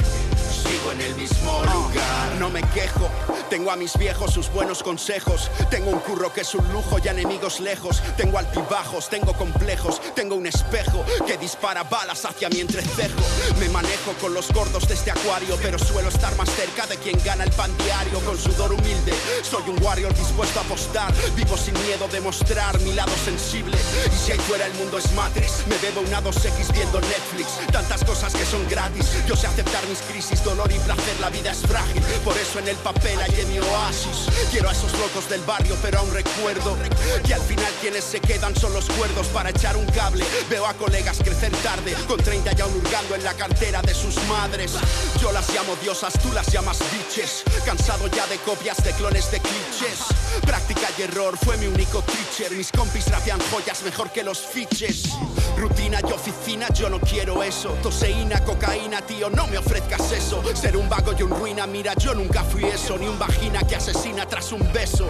sigo 0.61 0.91
en 0.91 1.01
el 1.01 1.15
mismo 1.15 1.61
lugar. 1.63 2.35
No 2.39 2.49
me 2.49 2.61
quejo, 2.69 3.09
tengo 3.49 3.71
a 3.71 3.75
mis 3.75 3.97
viejos 3.97 4.33
sus 4.33 4.49
buenos 4.49 4.81
consejos. 4.81 5.49
Tengo 5.69 5.89
un 5.91 5.99
curro 5.99 6.31
que 6.31 6.41
es 6.41 6.55
un 6.55 6.65
lujo 6.71 6.97
y 7.03 7.07
enemigos 7.07 7.59
lejos. 7.59 8.01
Tengo 8.15 8.37
altibajos, 8.37 9.09
tengo 9.09 9.33
complejos. 9.33 10.01
Tengo 10.15 10.35
un 10.35 10.47
espejo 10.47 11.05
que 11.25 11.37
dispara 11.37 11.83
balas 11.83 12.23
hacia 12.25 12.49
mi 12.49 12.61
entrecejo. 12.61 13.19
Me 13.59 13.69
manejo 13.69 14.13
con 14.21 14.33
los 14.33 14.51
gordos 14.51 14.87
de 14.87 14.93
este 14.93 15.11
acuario, 15.11 15.57
pero 15.61 15.77
suelo 15.77 16.09
estar 16.09 16.35
más 16.37 16.49
cerca 16.49 16.87
de 16.87 16.97
quien 16.97 17.21
gana 17.23 17.43
el 17.43 17.51
pan 17.51 17.75
diario. 17.77 18.19
Con 18.21 18.37
sudor 18.37 18.71
humilde, 18.71 19.13
soy 19.43 19.63
un 19.67 19.83
warrior 19.83 20.13
dispuesto 20.13 20.59
a 20.59 20.63
apostar. 20.63 21.13
Vivo 21.35 21.57
sin 21.57 21.73
miedo 21.83 22.07
de 22.07 22.21
mostrar 22.21 22.79
mi 22.81 22.93
lado 22.93 23.11
sensible. 23.25 23.77
Y 24.13 24.15
si 24.17 24.31
ahí 24.31 24.39
fuera 24.39 24.65
el 24.65 24.73
mundo 24.75 24.97
es 24.97 25.11
matrix, 25.13 25.67
me 25.67 25.77
bebo 25.79 26.01
una 26.01 26.21
2X 26.23 26.71
viendo 26.73 27.01
Netflix. 27.01 27.49
Tantas 27.71 28.03
cosas 28.03 28.33
que 28.33 28.45
son 28.45 28.67
gratis. 28.69 29.11
Yo 29.27 29.35
sé 29.35 29.47
aceptar 29.47 29.85
mis 29.87 29.99
crisis, 30.01 30.41
dolor 30.51 30.71
y 30.71 30.79
placer, 30.79 31.19
la 31.19 31.29
vida 31.29 31.51
es 31.51 31.59
frágil. 31.59 32.01
Por 32.25 32.37
eso 32.37 32.59
en 32.59 32.67
el 32.67 32.75
papel 32.77 33.17
hay 33.19 33.45
mi 33.45 33.59
oasis. 33.59 34.27
Quiero 34.51 34.69
a 34.69 34.73
esos 34.73 34.91
locos 34.99 35.29
del 35.29 35.41
barrio, 35.41 35.75
pero 35.81 35.99
aún 35.99 36.13
recuerdo 36.13 36.77
que 37.25 37.33
al 37.33 37.41
final 37.41 37.71
quienes 37.79 38.03
se 38.03 38.19
quedan 38.19 38.55
son 38.55 38.73
los 38.73 38.85
cuerdos 38.85 39.27
para 39.27 39.49
echar 39.49 39.77
un 39.77 39.85
cable. 39.87 40.25
Veo 40.49 40.65
a 40.65 40.73
colegas 40.73 41.19
crecer 41.23 41.51
tarde, 41.63 41.95
con 42.07 42.17
30 42.17 42.51
ya 42.51 42.67
hurgando 42.67 43.15
en 43.15 43.23
la 43.23 43.33
cartera 43.33 43.81
de 43.81 43.93
sus 43.93 44.15
madres. 44.27 44.73
Yo 45.21 45.31
las 45.31 45.47
llamo 45.53 45.75
diosas, 45.81 46.13
tú 46.21 46.31
las 46.33 46.47
llamas 46.51 46.79
bitches. 46.91 47.43
Cansado 47.65 48.07
ya 48.07 48.27
de 48.27 48.37
copias 48.39 48.83
de 48.83 48.91
clones 48.93 49.31
de 49.31 49.39
clichés. 49.39 49.99
Práctica 50.41 50.87
y 50.97 51.03
error 51.03 51.37
fue 51.37 51.57
mi 51.57 51.67
único 51.67 52.01
teacher. 52.03 52.51
Mis 52.51 52.71
compis 52.71 53.07
rapean 53.07 53.39
joyas 53.51 53.83
mejor 53.83 54.11
que 54.11 54.23
los 54.23 54.39
fiches. 54.39 55.03
Rutina 55.57 55.99
y 56.01 56.11
oficina, 56.11 56.67
yo 56.73 56.89
no 56.89 56.99
quiero 56.99 57.41
eso. 57.41 57.69
Toseína, 57.81 58.43
cocaína, 58.43 59.01
tío, 59.01 59.29
no 59.29 59.47
me 59.47 59.57
ofrezcas 59.57 60.11
eso. 60.11 60.40
Ser 60.61 60.77
un 60.77 60.87
vago 60.87 61.13
y 61.17 61.23
un 61.23 61.31
ruina, 61.31 61.65
mira, 61.65 61.95
yo 61.95 62.13
nunca 62.13 62.43
fui 62.43 62.65
eso. 62.65 62.95
Ni 62.95 63.07
un 63.07 63.17
vagina 63.17 63.63
que 63.63 63.77
asesina 63.77 64.27
tras 64.27 64.51
un 64.51 64.61
beso. 64.71 65.07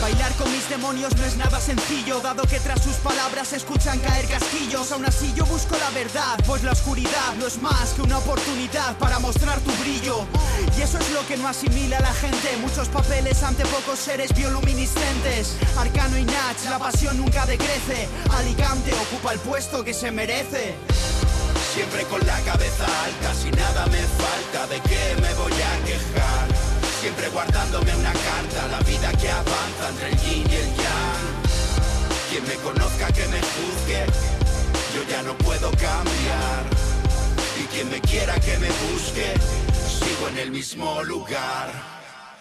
Bailar 0.00 0.32
con 0.36 0.50
mis 0.50 0.66
demonios 0.70 1.14
no 1.16 1.24
es 1.26 1.36
nada 1.36 1.60
sencillo, 1.60 2.20
dado 2.20 2.44
que 2.44 2.58
tras 2.60 2.82
sus 2.82 2.94
palabras 2.96 3.48
se 3.48 3.56
escuchan 3.56 3.98
caer 3.98 4.26
casquillos. 4.26 4.90
Aún 4.92 5.04
así 5.04 5.34
yo 5.34 5.44
busco 5.44 5.76
la 5.76 5.90
verdad, 5.90 6.38
pues 6.46 6.62
la 6.62 6.72
oscuridad 6.72 7.34
no 7.38 7.46
es 7.46 7.60
más 7.60 7.90
que 7.94 8.02
una 8.02 8.16
oportunidad 8.16 8.96
para 8.96 9.18
mostrar 9.18 9.58
tu 9.60 9.72
brillo. 9.82 10.24
Y 10.78 10.82
eso 10.82 10.98
es 10.98 11.10
lo 11.10 11.26
que 11.26 11.36
no 11.36 11.46
asimila 11.46 11.98
a 11.98 12.02
la 12.02 12.14
gente. 12.14 12.56
Muchos 12.62 12.88
papeles 12.88 13.42
ante 13.42 13.64
pocos 13.66 13.98
seres 13.98 14.32
bioluminiscentes. 14.34 15.56
Arcano 15.76 16.16
y 16.16 16.24
Nach, 16.24 16.64
la 16.70 16.78
pasión 16.78 17.18
nunca 17.18 17.44
decrece. 17.44 18.08
Alicante 18.30 18.94
ocupa 18.94 19.34
el 19.34 19.40
puesto 19.40 19.84
que 19.84 19.92
se 19.92 20.10
merece. 20.10 20.74
Siempre 21.78 22.02
con 22.06 22.26
la 22.26 22.40
cabeza 22.40 22.86
alta, 23.04 23.32
si 23.34 23.52
nada 23.52 23.86
me 23.86 24.02
falta, 24.02 24.66
¿de 24.66 24.80
qué 24.80 25.14
me 25.22 25.32
voy 25.34 25.52
a 25.52 25.84
quejar? 25.86 26.48
Siempre 27.00 27.28
guardándome 27.28 27.94
una 27.94 28.12
carta, 28.12 28.66
la 28.66 28.80
vida 28.80 29.12
que 29.12 29.30
avanza 29.30 29.88
entre 29.90 30.08
el 30.08 30.18
yin 30.18 30.50
y 30.50 30.54
el 30.56 30.74
yang. 30.74 31.26
Quien 32.30 32.44
me 32.48 32.54
conozca 32.66 33.06
que 33.12 33.28
me 33.28 33.38
juzgue, 33.38 34.06
yo 34.92 35.08
ya 35.08 35.22
no 35.22 35.38
puedo 35.38 35.70
cambiar. 35.70 36.62
Y 37.60 37.64
quien 37.72 37.88
me 37.90 38.00
quiera 38.00 38.34
que 38.40 38.58
me 38.58 38.70
busque, 38.90 39.34
sigo 39.86 40.26
en 40.30 40.38
el 40.38 40.50
mismo 40.50 41.04
lugar. 41.04 41.70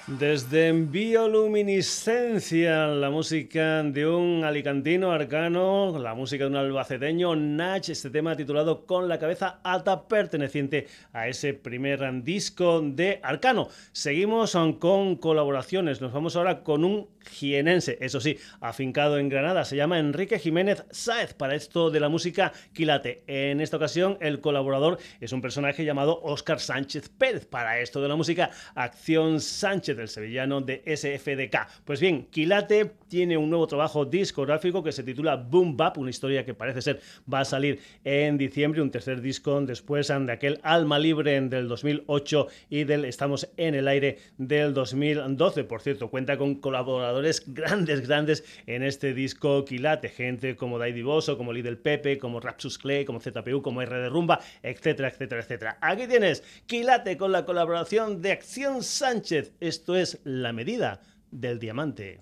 Desde 0.08 0.72
Bioluminiscencia, 0.72 2.88
la 2.88 3.10
música 3.10 3.84
de 3.84 4.08
un 4.08 4.46
alicantino 4.46 5.12
arcano, 5.12 6.00
la 6.00 6.13
música 6.13 6.46
de 6.46 6.52
un 6.52 6.56
albaceteño, 6.56 7.36
Nach, 7.36 7.89
este 7.89 8.10
tema 8.10 8.38
titulado 8.38 8.86
Con 8.86 9.10
la 9.10 9.20
cabeza 9.20 9.60
alta, 9.65 10.08
perteneciente 10.08 10.88
a 11.12 11.28
ese 11.28 11.54
primer 11.54 12.24
disco 12.24 12.82
de 12.82 13.20
Arcano. 13.22 13.67
Seguimos 13.91 14.58
con 14.80 15.17
colaboraciones, 15.17 16.00
nos 16.00 16.13
vamos 16.13 16.38
ahora 16.38 16.63
con 16.63 16.86
un 16.86 17.10
jienense, 17.30 17.98
eso 18.00 18.22
sí, 18.22 18.38
afincado 18.62 19.20
en 19.20 19.28
Granada, 19.28 19.65
se 19.65 19.76
llama 19.76 20.00
Enrique 20.00 20.39
Jiménez 20.39 20.86
Sáez, 20.89 21.34
para 21.34 21.56
esto 21.56 21.91
de 21.91 22.00
la 22.00 22.08
música 22.08 22.54
Quilate. 22.72 23.24
En 23.28 23.60
esta 23.60 23.76
ocasión, 23.76 24.17
el 24.22 24.39
colaborador 24.39 25.00
es 25.20 25.34
un 25.34 25.41
personaje 25.41 25.84
llamado 25.84 26.22
Óscar 26.24 26.62
Sánchez 26.62 27.10
Pérez, 27.10 27.46
para 27.46 27.82
esto 27.82 28.02
de 28.02 28.08
la 28.08 28.15
música 28.15 28.52
Acción 28.74 29.41
Sánchez 29.41 29.96
del 29.97 30.07
sevillano 30.07 30.62
de 30.62 30.81
SFDK. 30.86 31.83
Pues 31.83 31.99
bien, 31.99 32.27
Quilate 32.31 32.91
tiene 33.10 33.38
un 33.38 33.49
nuevo 33.49 33.67
trabajo 33.67 34.05
discográfico 34.05 34.83
que 34.83 34.91
se 34.91 35.03
titula 35.03 35.36
Boom 35.36 35.75
Bap, 35.75 35.97
una 35.97 36.10
historia 36.10 36.45
que 36.45 36.53
parece 36.53 36.81
ser 36.81 37.01
va 37.31 37.41
a 37.41 37.45
salir 37.45 37.79
en 38.03 38.38
diciembre, 38.38 38.81
un 38.81 38.91
tercer 38.91 39.21
disco 39.21 39.60
después 39.62 40.07
de 40.07 40.31
aquel 40.31 40.60
Alma 40.63 40.99
Libre 40.99 41.39
del 41.41 41.67
2008 41.67 42.47
y 42.69 42.83
del 42.83 43.05
Estamos 43.05 43.49
en 43.57 43.75
el 43.75 43.88
aire 43.88 44.19
del 44.38 44.73
2012. 44.73 45.63
Por 45.63 45.81
cierto, 45.81 46.10
cuenta 46.10 46.38
con 46.38 46.55
colaboradores 46.55 47.43
grandes, 47.47 48.07
grandes 48.07 48.43
en 48.65 48.83
este 48.83 49.13
disco 49.13 49.65
Quilate, 49.65 50.10
gente 50.10 50.55
como 50.55 50.77
Dai 50.77 50.93
Divoso, 50.93 51.38
como 51.38 51.53
Lidl 51.53 51.77
Pepe, 51.77 52.17
como 52.17 52.39
Rapsus 52.39 52.77
Clay, 52.77 53.05
como 53.05 53.19
ZPU, 53.19 53.62
como 53.62 53.81
R 53.81 53.95
de 53.95 54.10
Rumba, 54.10 54.39
etcétera, 54.62 55.10
etcétera, 55.10 55.41
etcétera. 55.41 55.77
Aquí 55.81 56.07
tienes 56.07 56.43
Quilate 56.65 57.17
con 57.17 57.31
la 57.31 57.45
colaboración 57.45 58.21
de 58.21 58.31
Acción 58.31 58.83
Sánchez. 58.83 59.53
Es 59.95 60.19
la 60.23 60.52
medida 60.54 61.02
del 61.32 61.60
diamante. 61.60 62.19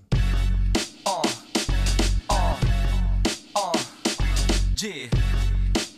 Uh, 1.05 1.21
uh, 2.29 2.57
uh. 3.55 3.71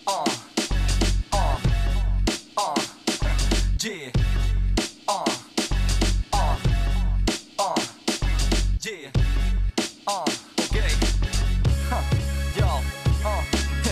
Uh, 0.08 0.26
uh, 1.34 1.58
uh. 2.58 4.27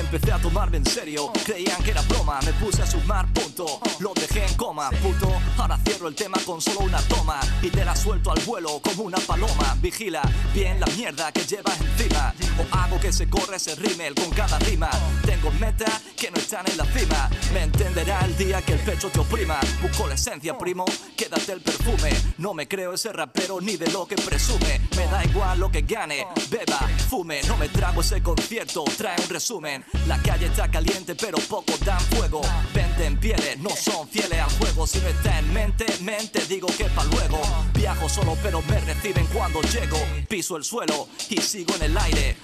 Empecé 0.06 0.32
a 0.32 0.40
tomarme 0.40 0.78
en 0.78 0.86
serio, 0.86 1.32
creían 1.44 1.82
que 1.84 1.92
era 1.92 2.02
broma, 2.04 2.40
me 2.46 2.54
puse 2.54 2.82
a 2.82 2.86
sumar, 2.86 3.28
punto, 3.34 3.82
lo 4.00 4.14
dejé 4.14 4.46
en 4.46 4.54
coma, 4.54 4.90
puto, 4.92 5.30
ahora 5.58 5.78
cierro 5.84 6.08
el 6.08 6.16
tema 6.16 6.38
con 6.46 6.62
solo 6.62 6.82
una 6.82 7.02
toma. 7.02 7.40
Y 7.62 7.70
te 7.70 7.84
la 7.84 7.96
suelto 7.96 8.32
al 8.32 8.40
vuelo 8.46 8.80
como 8.82 9.04
una 9.04 9.18
paloma, 9.18 9.76
vigila 9.82 10.22
bien 10.54 10.80
la 10.80 10.86
mierda 10.96 11.32
que 11.32 11.42
llevas 11.42 11.80
encima, 11.82 12.34
o 12.60 12.76
hago 12.78 13.00
que 13.00 13.12
se 13.12 13.28
corre 13.28 13.58
ese 13.58 13.76
rímel 13.76 14.14
con 14.16 14.30
cada 14.30 14.58
rima, 14.60 14.90
tengo 15.26 15.52
metas 15.60 16.02
que 16.16 16.32
no 16.32 16.38
están 16.38 16.66
en 16.70 16.78
la 16.78 16.86
cima, 16.86 17.30
me 17.54 17.64
entenderá 17.64 18.24
el 18.26 18.38
día 18.38 18.62
que 18.62 18.74
el 18.74 18.80
pecho 18.80 19.10
te 19.10 19.20
oprima, 19.20 19.60
busco 19.82 20.08
la 20.08 20.14
esencia 20.14 20.58
primo, 20.58 20.86
quédate 21.18 21.52
el 21.52 21.62
perfume, 21.62 22.12
no 22.38 22.54
me 22.54 22.68
creo 22.68 22.94
ese 22.94 23.12
rapero 23.12 23.60
ni 23.60 23.76
de 23.76 23.92
lo 23.92 24.08
que 24.08 24.16
presume, 24.16 24.80
me 24.96 25.08
da 25.08 25.26
igual 25.26 25.60
lo 25.60 25.70
que 25.72 25.82
gane, 25.82 26.26
beba, 26.50 26.80
fume, 27.10 27.42
no 27.48 27.58
me 27.58 27.68
trago 27.70 28.02
ese 28.02 28.22
concierto, 28.22 28.86
trae 28.98 29.20
un 29.22 29.30
resumen, 29.30 29.84
la 30.08 30.18
calle 30.22 30.48
está 30.48 30.70
caliente 30.70 31.16
pero 31.16 31.38
poco 31.50 31.74
dan 31.86 32.00
fuego. 32.00 32.42
Venden 32.74 33.18
pieles, 33.20 33.58
no 33.60 33.70
son 33.70 34.08
fieles 34.08 34.40
al 34.40 34.52
juego. 34.58 34.88
Si 34.88 35.00
no 35.00 35.08
está 35.08 35.40
en 35.40 35.54
mente, 35.54 35.86
mente, 36.02 36.46
digo 36.48 36.68
que 36.78 36.86
pa' 36.86 37.04
luego. 37.06 37.42
Viajo 37.74 38.10
solo 38.10 38.38
pero 38.44 38.62
me 38.64 38.80
reciben 38.80 39.26
cuando 39.28 39.62
llego. 39.62 39.98
Piso 40.28 40.58
el 40.58 40.64
suelo 40.64 41.08
y 41.30 41.38
sigo 41.42 41.76
en 41.76 41.84
el 41.84 41.98
aire. 41.98 42.38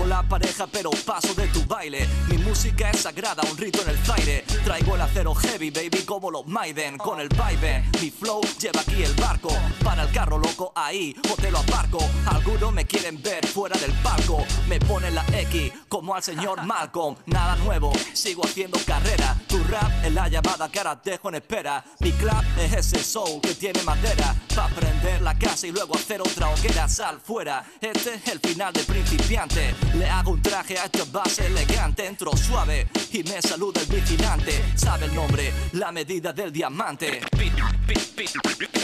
Tengo 0.00 0.14
la 0.14 0.22
pareja 0.22 0.66
pero 0.66 0.88
paso 1.04 1.34
de 1.34 1.46
tu 1.48 1.62
baile. 1.66 2.08
Mi 2.28 2.38
música 2.38 2.88
es 2.88 3.00
sagrada, 3.00 3.42
un 3.50 3.58
rito 3.58 3.82
en 3.82 3.90
el 3.90 3.98
zaire. 3.98 4.44
Traigo 4.64 4.94
el 4.94 5.02
acero 5.02 5.34
heavy, 5.34 5.70
baby, 5.70 6.04
como 6.06 6.30
los 6.30 6.46
Maiden. 6.46 6.96
Con 6.96 7.20
el 7.20 7.28
vibe, 7.28 7.84
mi 8.00 8.10
flow 8.10 8.40
lleva 8.58 8.80
aquí 8.80 9.02
el 9.02 9.12
barco. 9.12 9.50
Para 9.84 10.04
el 10.04 10.10
carro 10.10 10.38
loco 10.38 10.72
ahí, 10.74 11.14
o 11.30 11.34
te 11.36 11.50
lo 11.50 11.58
aparco. 11.58 11.98
Algunos 12.24 12.72
me 12.72 12.86
quieren 12.86 13.20
ver 13.20 13.46
fuera 13.46 13.78
del 13.78 13.92
palco. 14.02 14.42
Me 14.68 14.80
ponen 14.80 15.14
la 15.14 15.24
X 15.38 15.70
como 15.86 16.14
al 16.14 16.22
señor 16.22 16.62
Malcolm. 16.64 17.16
Nada 17.26 17.56
nuevo, 17.56 17.92
sigo 18.14 18.42
haciendo 18.46 18.78
carrera. 18.86 19.36
Tu 19.48 19.62
rap 19.64 19.92
es 20.02 20.14
la 20.14 20.28
llamada 20.28 20.70
que 20.70 20.78
ahora 20.78 20.98
dejo 21.04 21.28
en 21.28 21.34
espera. 21.34 21.84
Mi 21.98 22.12
club 22.12 22.42
es 22.58 22.72
ese 22.72 23.04
soul 23.04 23.42
que 23.42 23.54
tiene 23.54 23.82
madera. 23.82 24.34
Pa' 24.56 24.68
prender 24.68 25.20
la 25.20 25.38
casa 25.38 25.66
y 25.66 25.72
luego 25.72 25.94
hacer 25.94 26.22
otra 26.22 26.48
hoguera. 26.48 26.88
Sal 26.88 27.20
fuera, 27.20 27.66
este 27.82 28.14
es 28.14 28.28
el 28.28 28.40
final 28.40 28.72
de 28.72 28.82
principiante. 28.84 29.74
Le 29.94 30.06
hago 30.08 30.30
un 30.32 30.42
traje 30.42 30.78
a 30.78 30.84
esta 30.84 31.04
base 31.10 31.46
elegante. 31.46 32.06
Entro 32.06 32.36
suave 32.36 32.88
y 33.12 33.22
me 33.24 33.40
saluda 33.42 33.80
el 33.80 33.86
vigilante. 33.86 34.62
Sabe 34.76 35.06
el 35.06 35.14
nombre, 35.14 35.52
la 35.72 35.92
medida 35.92 36.32
del 36.32 36.52
diamante. 36.52 37.20
Pi- 37.36 37.52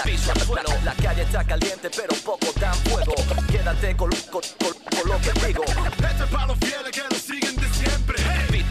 Piso 0.05 0.31
al 0.33 0.41
suelo, 0.41 0.69
la 0.85 0.95
calle 0.95 1.23
está 1.23 1.45
caliente 1.45 1.91
pero 1.95 2.15
poco 2.25 2.47
dan 2.61 2.75
fuego. 2.77 3.15
Quédate 3.51 3.97
con, 3.97 4.11
con- 4.31 4.43
con- 4.59 4.99
con 5.01 5.09
lo 5.11 5.21
que 5.21 5.47
digo. 5.47 5.63
Este 5.65 6.27
para 6.31 6.47
los 6.47 6.59
fieles 6.59 6.91
que 6.93 7.03
lo 7.11 7.19
siguen 7.19 7.57
de 7.57 7.69
siempre. 7.75 8.17
Pi- 8.51 8.65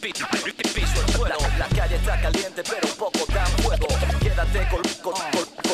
pi- 0.00 0.12
pi- 0.12 0.52
pi- 0.52 0.68
Piso 0.72 1.00
al 1.06 1.12
suelo, 1.12 1.36
la 1.58 1.66
calle 1.68 1.96
está 1.96 2.20
caliente 2.20 2.62
pero 2.64 2.88
poco 2.94 3.18
dan 3.32 3.46
fuego. 3.62 3.86
Quédate 4.20 4.68
con, 4.68 4.82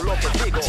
lo 0.05 0.15
que 0.15 0.45
digo. 0.45 0.61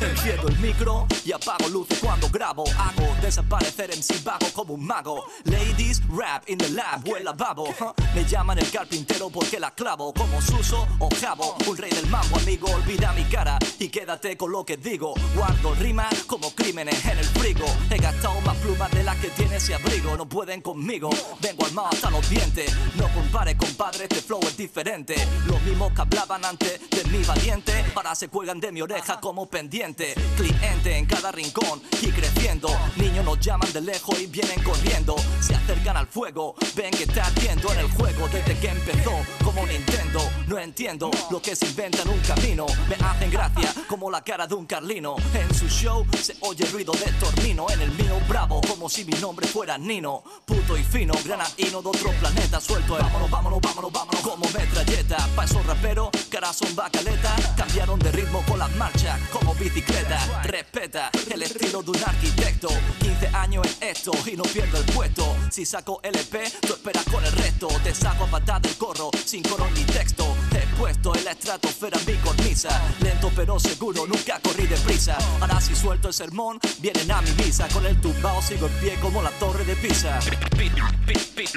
Enciendo 0.00 0.48
micro 0.64 1.06
y 1.24 1.32
apago 1.32 1.68
luces 1.68 1.98
cuando 1.98 2.28
grabo. 2.30 2.64
Hago 2.78 3.14
desaparecer 3.20 3.90
en 3.92 4.02
sí 4.02 4.14
como 4.54 4.74
un 4.74 4.86
mago. 4.86 5.24
Ladies, 5.44 6.00
rap 6.08 6.48
in 6.48 6.56
the 6.56 6.68
lab 6.70 7.06
o 7.06 7.16
el 7.16 7.24
lavabo. 7.24 7.68
huh. 7.78 7.92
Me 8.14 8.24
llaman 8.24 8.58
el 8.58 8.70
carpintero 8.70 9.28
porque 9.28 9.60
la 9.60 9.70
clavo 9.72 10.12
como 10.14 10.40
Suso 10.40 10.86
o 10.98 11.08
Jabo. 11.20 11.56
Un 11.66 11.76
rey 11.76 11.90
del 11.90 12.06
mambo, 12.06 12.36
amigo, 12.38 12.68
olvida 12.70 13.12
mi 13.12 13.24
cara 13.24 13.58
y 13.78 13.88
quédate 13.88 14.36
con 14.36 14.52
lo 14.52 14.64
que 14.64 14.76
digo. 14.76 15.14
Guardo 15.34 15.74
rimas 15.74 16.24
como 16.26 16.50
crímenes 16.54 17.04
en 17.04 17.18
el 17.18 17.24
frigo. 17.24 17.66
He 17.90 17.98
gastado 17.98 18.40
más 18.42 18.56
plumas 18.58 18.90
de 18.92 19.02
las 19.02 19.16
que 19.16 19.28
tiene 19.28 19.56
ese 19.56 19.74
abrigo. 19.74 20.16
No 20.16 20.26
pueden 20.26 20.62
conmigo, 20.62 21.10
vengo 21.40 21.66
armado 21.66 21.88
hasta 21.92 22.10
los 22.10 22.28
dientes. 22.30 22.72
No 22.96 23.08
compares, 23.12 23.56
compadre, 23.56 24.04
este 24.04 24.22
flow 24.22 24.40
es 24.42 24.56
diferente. 24.56 25.14
Los 25.46 25.60
mismos 25.62 25.92
que 25.92 26.00
hablaban 26.00 26.44
antes 26.44 26.80
de 26.90 27.04
mi 27.10 27.22
valiente, 27.24 27.84
ahora 27.94 28.14
se 28.14 28.28
cuelgan 28.28 28.60
de 28.60 28.72
mi 28.72 28.80
oreja 28.80 29.20
como 29.20 29.46
pendiente. 29.46 30.14
Cliente 30.58 30.96
en 30.98 31.06
cada 31.06 31.32
rincón 31.32 31.82
y 32.00 32.10
creciendo. 32.10 32.68
Niños 32.96 33.24
nos 33.24 33.40
llaman 33.40 33.72
de 33.72 33.80
lejos 33.80 34.18
y 34.20 34.26
vienen 34.26 34.62
corriendo. 34.62 35.16
Se 35.40 35.54
acercan 35.54 35.96
al 35.96 36.06
fuego, 36.06 36.54
ven 36.74 36.90
que 36.90 37.04
está 37.04 37.26
ardiendo 37.26 37.72
en 37.72 37.78
el 37.80 37.90
juego 37.90 38.28
desde 38.28 38.58
que 38.58 38.68
empezó. 38.68 39.12
Como 39.42 39.66
Nintendo, 39.66 40.20
no 40.46 40.58
entiendo 40.58 41.10
lo 41.30 41.40
que 41.40 41.56
se 41.56 41.66
inventan 41.66 42.08
un 42.08 42.20
camino. 42.20 42.66
Me 42.88 42.96
hacen 42.96 43.30
gracia 43.30 43.72
como 43.88 44.10
la 44.10 44.22
cara 44.22 44.46
de 44.46 44.54
un 44.54 44.66
carlino. 44.66 45.16
En 45.34 45.54
su 45.54 45.68
show 45.68 46.06
se 46.20 46.36
oye 46.40 46.64
ruido 46.66 46.92
de 46.92 47.10
tornino. 47.12 47.66
En 47.70 47.80
el 47.80 47.90
mío 47.92 48.20
bravo, 48.28 48.60
como 48.62 48.88
si 48.88 49.04
mi 49.04 49.18
nombre 49.20 49.46
fuera 49.46 49.78
Nino. 49.78 50.22
Puto 50.44 50.76
y 50.76 50.84
fino, 50.84 51.14
granadino 51.24 51.82
de 51.82 51.88
otro 51.88 52.10
planeta. 52.20 52.60
Suelto 52.60 52.96
el 52.96 53.02
vámonos, 53.02 53.30
vámonos, 53.30 53.60
vámonos, 53.60 53.92
vámonos. 53.92 54.20
Como 54.20 54.46
metralleta, 54.46 55.28
pa' 55.34 55.44
esos 55.44 55.64
raperos, 55.66 56.10
ahora 56.44 56.52
son 56.52 56.74
bacaleta. 56.74 57.34
Cambiaron 57.56 57.98
de 57.98 58.12
ritmo 58.12 58.42
con 58.46 58.58
las 58.58 58.70
marchas, 58.76 59.18
como 59.32 59.54
bicicleta. 59.54 60.18
Respeta 60.44 61.10
el 61.32 61.42
estilo 61.42 61.82
de 61.82 61.90
un 61.90 62.04
arquitecto. 62.04 62.68
15 63.00 63.28
años 63.28 63.66
en 63.80 63.88
esto 63.88 64.12
y 64.26 64.36
no 64.36 64.42
pierdo 64.44 64.78
el 64.78 64.84
puesto. 64.92 65.36
Si 65.50 65.64
saco 65.64 66.00
LP, 66.02 66.50
tú 66.60 66.74
esperas 66.74 67.04
con 67.04 67.24
el 67.24 67.32
resto. 67.32 67.68
Te 67.82 67.94
saco 67.94 68.24
a 68.24 68.26
patada 68.30 68.60
del 68.60 68.74
corro, 68.76 69.10
sin 69.24 69.42
coro 69.42 69.66
ni 69.74 69.82
texto. 69.84 70.36
He 70.52 70.66
puesto 70.76 71.14
en 71.16 71.24
la 71.24 71.32
estratosfera 71.32 71.98
mi 72.06 72.14
cornisa. 72.16 72.80
Lento 73.00 73.30
pero 73.34 73.58
seguro, 73.58 74.06
nunca 74.06 74.38
corrí 74.40 74.66
deprisa. 74.66 75.16
Ahora 75.40 75.60
si 75.60 75.74
suelto 75.74 76.08
el 76.08 76.14
sermón, 76.14 76.58
vienen 76.78 77.10
a 77.10 77.20
mi 77.22 77.30
misa. 77.32 77.66
Con 77.68 77.86
el 77.86 78.00
tumbao 78.00 78.42
sigo 78.42 78.66
en 78.66 78.72
pie 78.74 78.94
como 79.00 79.22
la 79.22 79.30
torre 79.32 79.64
de 79.64 79.74
Pisa. 79.76 80.18
Pi- 80.56 80.70
pi- 81.06 81.14
pi- 81.34 81.48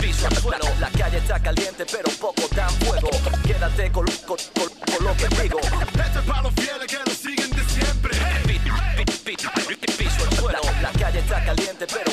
Piso 0.00 0.28
suelo, 0.42 0.66
la 0.78 0.90
calle 0.90 1.18
está 1.18 1.40
caliente 1.40 1.84
pero 1.90 2.08
poco 2.20 2.42
dan 2.54 2.70
fuego. 2.80 3.08
Quédate 3.44 3.90
con, 3.90 4.04
lo 4.04 5.16
que 5.16 5.28
digo. 5.42 5.58
Este 5.60 6.20
para 6.26 6.42
los 6.42 6.52
fieles 6.54 6.86
que 6.86 6.98
lo 6.98 7.14
siguen 7.14 7.50
siempre. 7.84 8.16
Pi- 8.96 9.04
pi- 9.04 9.36
pi- 9.36 9.92
Piso 9.96 10.24
al 10.24 10.36
suelo, 10.36 10.58
la 10.82 10.90
calle 10.92 11.18
está 11.20 11.44
caliente 11.44 11.86
pero 11.92 12.10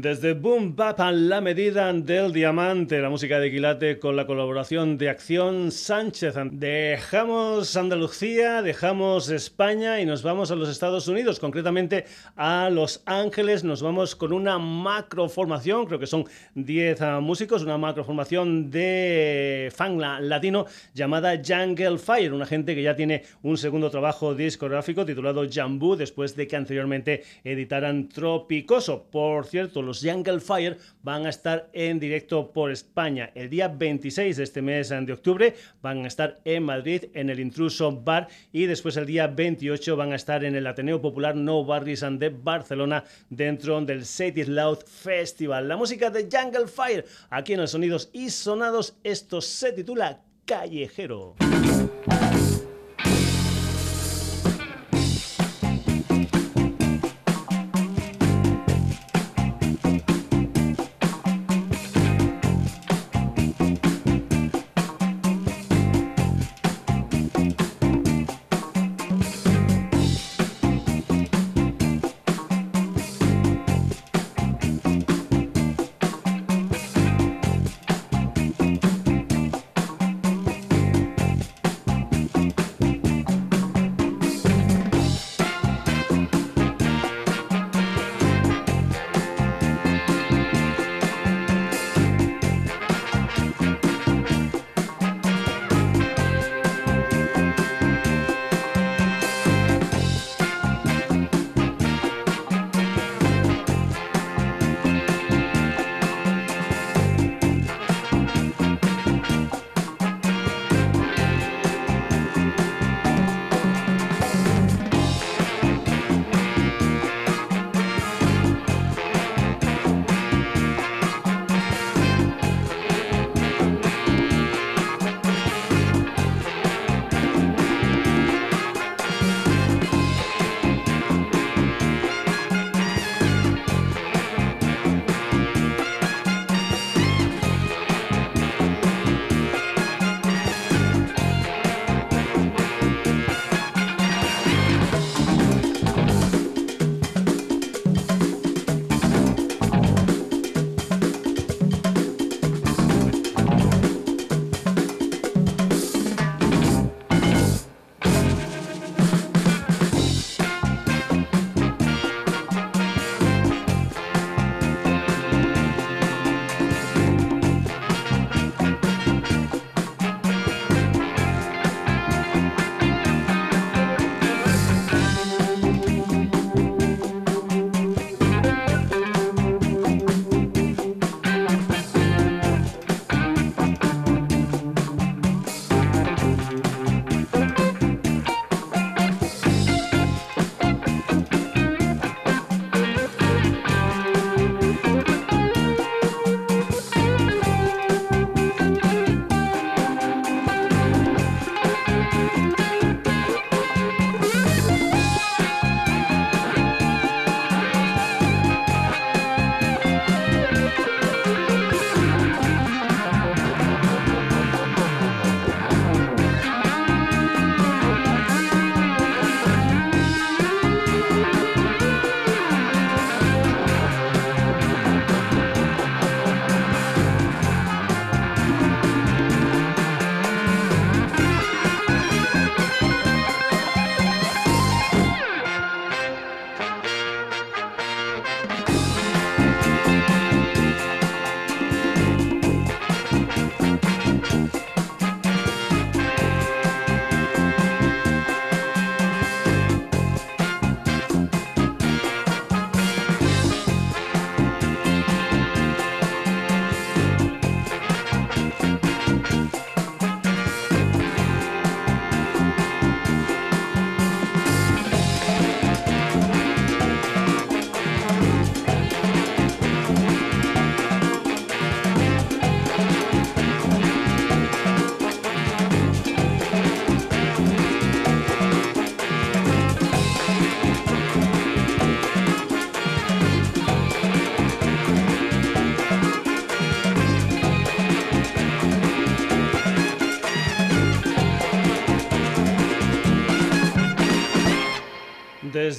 Desde 0.00 0.32
Boom 0.34 0.76
Bap 0.76 1.00
a 1.00 1.10
la 1.10 1.40
medida 1.40 1.92
del 1.92 2.32
diamante, 2.32 3.00
la 3.00 3.10
música 3.10 3.40
de 3.40 3.50
Quilate 3.50 3.98
con 3.98 4.14
la 4.14 4.26
colaboración 4.26 4.96
de 4.96 5.08
Acción 5.08 5.72
Sánchez. 5.72 6.36
Dejamos 6.52 7.76
Andalucía, 7.76 8.62
dejamos 8.62 9.28
España 9.28 10.00
y 10.00 10.06
nos 10.06 10.22
vamos 10.22 10.52
a 10.52 10.54
los 10.54 10.68
Estados 10.68 11.08
Unidos, 11.08 11.40
concretamente 11.40 12.04
a 12.36 12.70
Los 12.70 13.02
Ángeles. 13.06 13.64
Nos 13.64 13.82
vamos 13.82 14.14
con 14.14 14.32
una 14.32 14.60
macroformación, 14.60 15.86
creo 15.86 15.98
que 15.98 16.06
son 16.06 16.26
10 16.54 17.02
ah, 17.02 17.18
músicos, 17.18 17.64
una 17.64 17.76
macroformación 17.76 18.70
de 18.70 19.72
fan 19.74 19.98
latino 19.98 20.66
llamada 20.94 21.42
Jungle 21.44 21.98
Fire, 21.98 22.34
una 22.34 22.46
gente 22.46 22.76
que 22.76 22.84
ya 22.84 22.94
tiene 22.94 23.24
un 23.42 23.58
segundo 23.58 23.90
trabajo 23.90 24.32
discográfico 24.36 25.04
titulado 25.04 25.44
Jambu, 25.50 25.96
después 25.96 26.36
de 26.36 26.46
que 26.46 26.54
anteriormente 26.54 27.24
editaran 27.42 28.08
Tropicoso. 28.08 29.02
Por 29.10 29.44
cierto, 29.44 29.87
los 29.88 30.02
Jungle 30.02 30.40
Fire 30.40 30.76
van 31.02 31.24
a 31.24 31.30
estar 31.30 31.70
en 31.72 31.98
directo 31.98 32.52
por 32.52 32.70
España. 32.70 33.30
El 33.34 33.48
día 33.48 33.68
26 33.68 34.36
de 34.36 34.44
este 34.44 34.60
mes 34.60 34.90
de 34.90 35.12
octubre 35.12 35.54
van 35.80 36.04
a 36.04 36.08
estar 36.08 36.40
en 36.44 36.62
Madrid 36.62 37.06
en 37.14 37.30
el 37.30 37.40
Intruso 37.40 37.90
Bar 37.90 38.28
y 38.52 38.66
después 38.66 38.98
el 38.98 39.06
día 39.06 39.26
28 39.26 39.96
van 39.96 40.12
a 40.12 40.16
estar 40.16 40.44
en 40.44 40.54
el 40.54 40.66
Ateneo 40.66 41.00
Popular 41.00 41.34
No 41.34 41.64
Barris 41.64 42.04
de 42.18 42.28
Barcelona 42.28 43.02
dentro 43.30 43.80
del 43.80 44.02
It 44.02 44.48
Loud 44.48 44.80
Festival. 44.84 45.66
La 45.66 45.76
música 45.78 46.10
de 46.10 46.28
Jungle 46.30 46.68
Fire 46.68 47.06
aquí 47.30 47.54
en 47.54 47.60
los 47.60 47.70
Sonidos 47.70 48.10
y 48.12 48.28
Sonados, 48.28 48.94
esto 49.02 49.40
se 49.40 49.72
titula 49.72 50.20
Callejero. 50.44 51.36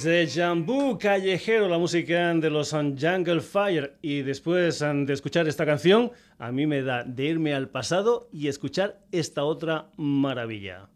Desde 0.02 0.26
Jambú 0.26 0.98
Callejero, 0.98 1.68
la 1.68 1.76
música 1.76 2.32
de 2.32 2.48
los 2.48 2.70
Jungle 2.70 3.42
Fire. 3.42 3.98
Y 4.00 4.22
después 4.22 4.78
de 4.78 5.12
escuchar 5.12 5.46
esta 5.46 5.66
canción, 5.66 6.10
a 6.38 6.50
mí 6.50 6.66
me 6.66 6.80
da 6.80 7.04
de 7.04 7.24
irme 7.24 7.52
al 7.52 7.68
pasado 7.68 8.30
y 8.32 8.48
escuchar 8.48 8.98
esta 9.12 9.44
otra 9.44 9.90
maravilla. 9.98 10.88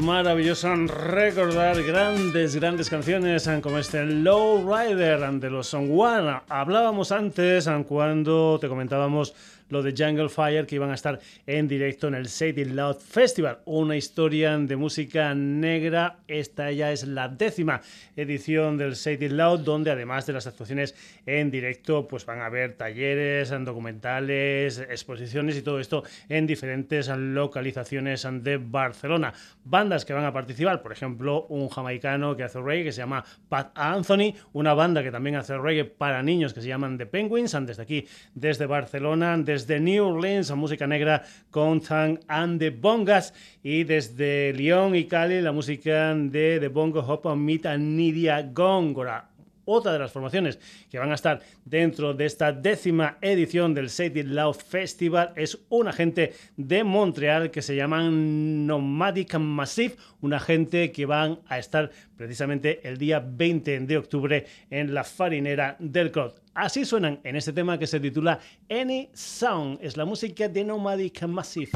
Maravilloso 0.00 0.74
recordar 0.86 1.82
grandes, 1.82 2.56
grandes 2.56 2.88
canciones 2.88 3.48
como 3.62 3.78
este 3.78 4.04
Low 4.04 4.64
Rider 4.66 5.20
de 5.32 5.50
los 5.50 5.74
One. 5.74 6.40
Hablábamos 6.48 7.12
antes 7.12 7.68
cuando 7.86 8.58
te 8.60 8.68
comentábamos 8.68 9.34
lo 9.70 9.82
de 9.82 9.94
Jungle 9.96 10.28
Fire, 10.28 10.66
que 10.66 10.74
iban 10.74 10.90
a 10.90 10.94
estar 10.94 11.18
en 11.46 11.66
directo 11.66 12.08
en 12.08 12.14
el 12.14 12.28
Sadie 12.28 12.66
Loud 12.66 12.96
Festival, 12.96 13.60
una 13.64 13.96
historia 13.96 14.58
de 14.58 14.76
música 14.76 15.34
negra. 15.34 16.18
Esta 16.28 16.70
ya 16.70 16.92
es 16.92 17.06
la 17.06 17.28
décima 17.28 17.80
edición 18.16 18.76
del 18.76 18.96
Sadie 18.96 19.30
Loud, 19.30 19.60
donde 19.60 19.90
además 19.90 20.26
de 20.26 20.34
las 20.34 20.46
actuaciones 20.46 20.94
en 21.24 21.50
directo, 21.50 22.06
pues 22.06 22.26
van 22.26 22.40
a 22.40 22.46
haber 22.46 22.74
talleres, 22.74 23.50
documentales, 23.64 24.78
exposiciones 24.78 25.56
y 25.56 25.62
todo 25.62 25.80
esto 25.80 26.02
en 26.28 26.46
diferentes 26.46 27.08
localizaciones 27.08 28.26
de 28.42 28.56
Barcelona. 28.58 29.32
Bandas 29.64 30.04
que 30.04 30.12
van 30.12 30.24
a 30.24 30.32
participar, 30.32 30.82
por 30.82 30.92
ejemplo, 30.92 31.46
un 31.46 31.68
jamaicano 31.68 32.36
que 32.36 32.42
hace 32.42 32.60
reggae 32.60 32.84
que 32.84 32.92
se 32.92 32.98
llama 32.98 33.24
Pat 33.48 33.70
Anthony, 33.74 34.34
una 34.52 34.74
banda 34.74 35.02
que 35.02 35.10
también 35.10 35.36
hace 35.36 35.56
reggae 35.56 35.84
para 35.84 36.22
niños 36.22 36.52
que 36.52 36.60
se 36.60 36.68
llaman 36.68 36.98
The 36.98 37.06
Penguins, 37.06 37.56
desde 37.66 37.82
aquí, 37.82 38.06
desde 38.34 38.66
Barcelona, 38.66 39.36
desde 39.38 39.59
desde 39.66 39.80
New 39.80 40.06
Orleans, 40.06 40.50
música 40.52 40.86
negra 40.86 41.22
con 41.50 41.80
Tang 41.80 42.18
and 42.28 42.58
the 42.58 42.70
Bongas, 42.70 43.34
y 43.62 43.84
desde 43.84 44.52
Lyon 44.54 44.94
y 44.94 45.04
Cali, 45.04 45.40
la 45.42 45.52
música 45.52 46.14
de 46.14 46.58
The 46.60 46.68
Bongo 46.68 47.00
Hop 47.00 47.36
Mita 47.36 47.76
Nidia 47.76 48.42
Góngora 48.42 49.29
otra 49.70 49.92
de 49.92 49.98
las 49.98 50.12
formaciones 50.12 50.58
que 50.90 50.98
van 50.98 51.12
a 51.12 51.14
estar 51.14 51.40
dentro 51.64 52.14
de 52.14 52.26
esta 52.26 52.52
décima 52.52 53.18
edición 53.20 53.74
del 53.74 53.90
Sadie 53.90 54.24
Loud 54.24 54.56
Festival 54.56 55.32
es 55.36 55.58
una 55.68 55.92
gente 55.92 56.32
de 56.56 56.84
Montreal 56.84 57.50
que 57.50 57.62
se 57.62 57.76
llaman 57.76 58.66
Nomadic 58.66 59.34
Massive, 59.38 59.96
una 60.20 60.40
gente 60.40 60.92
que 60.92 61.06
van 61.06 61.40
a 61.48 61.58
estar 61.58 61.90
precisamente 62.16 62.80
el 62.86 62.98
día 62.98 63.20
20 63.20 63.80
de 63.80 63.96
octubre 63.96 64.46
en 64.70 64.92
la 64.92 65.04
farinera 65.04 65.76
del 65.78 66.10
Crot. 66.10 66.42
Así 66.54 66.84
suenan 66.84 67.20
en 67.24 67.36
este 67.36 67.52
tema 67.52 67.78
que 67.78 67.86
se 67.86 68.00
titula 68.00 68.40
Any 68.68 69.08
Sound, 69.12 69.78
es 69.80 69.96
la 69.96 70.04
música 70.04 70.48
de 70.48 70.64
Nomadic 70.64 71.22
Massive. 71.22 71.70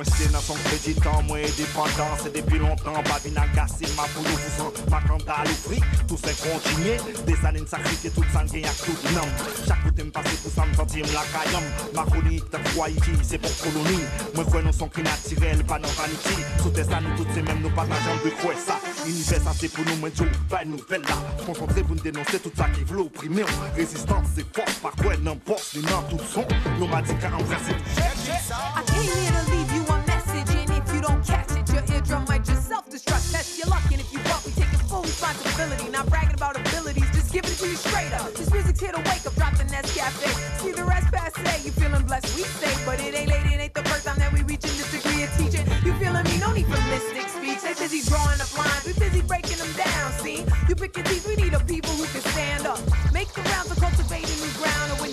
Mwen 0.00 0.12
se 0.16 0.32
nan 0.32 0.40
son 0.40 0.56
kreditan, 0.64 1.26
mwen 1.28 1.44
e 1.44 1.48
depandan 1.58 2.16
Se 2.22 2.30
depi 2.32 2.56
lontan, 2.56 3.02
babi 3.04 3.30
nan 3.36 3.50
gase 3.52 3.84
Ma 3.98 4.06
boulou 4.14 4.72
ma 4.88 5.00
kanda 5.04 5.44
le 5.44 5.52
fri 5.52 5.76
Tous 6.08 6.16
se 6.16 6.32
de 6.32 8.08
Tout 8.08 8.24
san 8.32 8.48
gen 8.48 8.64
ak 8.64 8.78
tout 8.80 9.02
nan 9.12 9.28
Chak 9.66 9.82
koute 9.84 10.00
m 10.00 10.10
pase 10.10 10.32
pou 10.40 10.48
sa 10.54 10.64
m 10.64 10.72
santi 10.74 11.02
m 11.04 11.12
Ma 11.92 12.06
konik 12.08 12.48
tak 12.48 12.64
kwa 12.72 12.88
iti, 12.88 13.12
se 13.20 13.36
pou 13.36 13.52
koloni 13.60 14.00
Mwen 14.38 14.48
kwen 14.48 14.64
nou 14.64 14.72
son 14.72 14.88
kri 14.88 15.04
natirel, 15.04 15.60
pa 15.68 15.76
nan 15.76 15.92
vaniti 15.98 16.48
Sou 16.62 16.72
sa 16.72 17.02
nou 17.04 17.20
tout 17.20 17.36
se 17.36 17.44
men 17.44 17.60
nou 17.60 17.68
pa 17.76 17.84
nan 17.84 18.00
jan 18.06 18.24
de 18.24 18.32
kwe 18.40 18.56
sa 18.56 18.80
Univer 19.04 19.44
sa 19.44 19.52
se 19.52 19.68
pou 19.68 19.84
nou 19.84 20.00
mwen 20.00 20.16
djou, 20.16 20.32
pa 20.48 20.64
nou 20.64 20.80
vel 20.88 21.04
la 21.04 21.20
Koncentre 21.44 21.84
pou 21.84 22.00
tout 22.00 22.56
sa 22.56 22.72
ki 22.72 22.88
vlo 22.88 23.10
Prime 23.20 23.44
ou 23.44 23.76
rezistans 23.76 24.32
se 24.32 24.48
fos, 24.48 24.80
pa 24.80 24.96
kwen 24.96 25.20
nan 25.28 25.36
pos 25.44 25.74
tout 26.08 26.24
son, 26.32 26.48
nou 26.78 26.88
ma 26.88 27.04
di 27.04 27.20
ka 27.20 27.28
an 27.36 27.44
vrasi 27.44 27.76
Ake 28.50 28.96
literally 28.98 29.69
you 31.00 31.08
don't 31.08 31.24
catch 31.24 31.50
it, 31.56 31.64
your 31.72 31.84
eardrum 31.96 32.24
might 32.28 32.44
just 32.44 32.68
self-destruct. 32.68 33.32
Test 33.32 33.58
your 33.58 33.68
luck, 33.68 33.84
and 33.90 34.00
if 34.00 34.12
you 34.12 34.18
bump, 34.28 34.44
we 34.44 34.52
taking 34.52 34.80
full 34.84 35.02
responsibility. 35.02 35.88
Not 35.88 36.06
bragging 36.10 36.34
about 36.34 36.60
abilities, 36.60 37.08
just 37.16 37.32
giving 37.32 37.50
it 37.50 37.56
to 37.56 37.68
you 37.68 37.76
straight 37.76 38.12
up. 38.12 38.32
This 38.34 38.52
music's 38.52 38.80
here 38.80 38.92
to 38.92 39.02
wake 39.08 39.24
up, 39.24 39.34
drop 39.34 39.56
the 39.56 39.64
nest 39.64 39.96
cafe. 39.96 40.28
See 40.60 40.72
the 40.72 40.84
rest 40.84 41.08
passe, 41.12 41.64
you 41.64 41.72
feeling 41.72 42.04
blessed, 42.04 42.36
we 42.36 42.42
stay, 42.42 42.74
but 42.84 43.00
it 43.00 43.14
ain't 43.14 43.30
late, 43.32 43.46
it 43.46 43.60
ain't 43.64 43.74
the 43.74 43.84
first 43.88 44.04
time 44.04 44.18
that 44.18 44.30
we 44.32 44.42
reaching 44.42 44.76
this 44.76 44.90
degree 44.92 45.22
of 45.24 45.32
teaching. 45.40 45.64
You 45.84 45.94
feeling 45.96 46.24
me? 46.24 46.36
No 46.36 46.52
need 46.52 46.68
for 46.68 46.80
mystic 46.92 47.28
speech. 47.32 47.62
They 47.64 47.74
busy 47.80 48.04
drawing 48.04 48.40
up 48.40 48.52
lines, 48.58 48.84
we 48.84 48.92
busy 48.92 49.22
breaking 49.22 49.56
them 49.56 49.72
down. 49.72 50.12
See, 50.20 50.44
you 50.68 50.74
pick 50.76 50.96
your 50.96 51.06
teeth, 51.08 51.24
we 51.24 51.36
need 51.36 51.54
a 51.54 51.60
people 51.64 51.96
who 51.96 52.04
can 52.12 52.20
stand 52.28 52.66
up. 52.66 52.80
Make 53.12 53.32
the 53.32 53.40
rounds 53.48 53.72
of 53.72 53.80
cultivating 53.80 54.36
new 54.36 54.52
ground, 54.60 54.92
and 54.92 55.00
when 55.00 55.09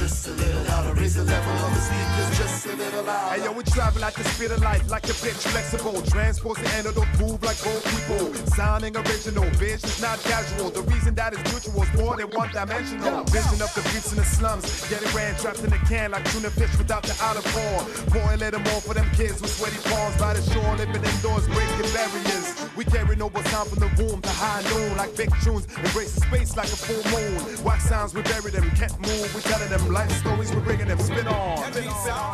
just 0.00 0.28
a 0.28 0.30
little 0.32 0.62
louder. 0.64 0.94
Raise 0.94 1.14
the 1.14 1.24
level 1.24 1.52
of 1.52 1.74
the 1.74 1.80
speakers 1.80 2.38
just 2.38 2.66
a 2.66 2.74
little 2.74 3.04
louder. 3.04 3.34
Hey 3.34 3.44
yo, 3.44 3.52
we 3.52 3.62
travel 3.64 4.02
at 4.02 4.14
the 4.14 4.24
speed 4.24 4.50
of 4.50 4.62
light, 4.62 4.80
like 4.88 5.04
a 5.04 5.12
bitch 5.12 5.44
flexible. 5.52 6.00
Transport 6.08 6.56
the 6.58 6.68
antidote, 6.70 7.12
move 7.20 7.42
like 7.42 7.60
old 7.66 7.84
people. 7.84 8.32
Sounding 8.56 8.96
original, 8.96 9.44
vision's 9.60 10.00
not 10.00 10.18
casual. 10.20 10.70
The 10.70 10.80
reason 10.88 11.14
that 11.16 11.34
is 11.34 11.42
mutual 11.52 11.82
is 11.82 11.92
more 12.00 12.16
than 12.16 12.28
one 12.32 12.50
dimensional. 12.50 13.24
Vision 13.24 13.60
of 13.60 13.70
the 13.76 13.82
beats 13.92 14.10
in 14.12 14.16
the 14.16 14.24
slums, 14.24 14.64
getting 14.88 15.12
ran 15.14 15.36
trapped 15.36 15.62
in 15.62 15.72
a 15.72 15.78
can 15.84 16.12
like 16.12 16.24
tuna 16.32 16.48
fish 16.48 16.72
without 16.78 17.02
the 17.02 17.14
outer 17.20 17.44
core. 17.52 17.84
Pouring 18.08 18.40
let 18.40 18.52
them 18.52 18.64
all 18.72 18.80
for 18.80 18.94
them 18.94 19.08
kids 19.12 19.42
with 19.42 19.52
sweaty 19.52 19.76
palms 19.84 20.16
by 20.16 20.32
the 20.32 20.42
shore, 20.50 20.76
living 20.76 21.04
indoors, 21.04 21.44
breaking 21.48 21.92
barriers. 21.92 22.59
We 22.79 22.83
carry 22.85 23.15
noble 23.15 23.43
sound 23.51 23.69
from 23.69 23.79
the 23.79 23.89
womb 23.97 24.21
to 24.21 24.29
high 24.29 24.61
noon, 24.71 24.97
like 24.97 25.15
big 25.15 25.31
tunes, 25.43 25.65
embracing 25.77 26.23
space 26.23 26.55
like 26.57 26.71
a 26.77 26.79
full 26.87 27.03
moon. 27.13 27.63
Wax 27.63 27.79
sounds, 27.89 28.13
we 28.13 28.21
bury 28.23 28.51
them, 28.51 28.69
can't 28.71 28.97
move. 28.99 29.27
We 29.35 29.41
telling 29.41 29.69
them 29.69 29.83
life 29.91 30.11
stories, 30.21 30.49
we're 30.53 30.61
bringing 30.61 30.87
them 30.87 30.99
spin 30.99 31.27
on. 31.27 31.57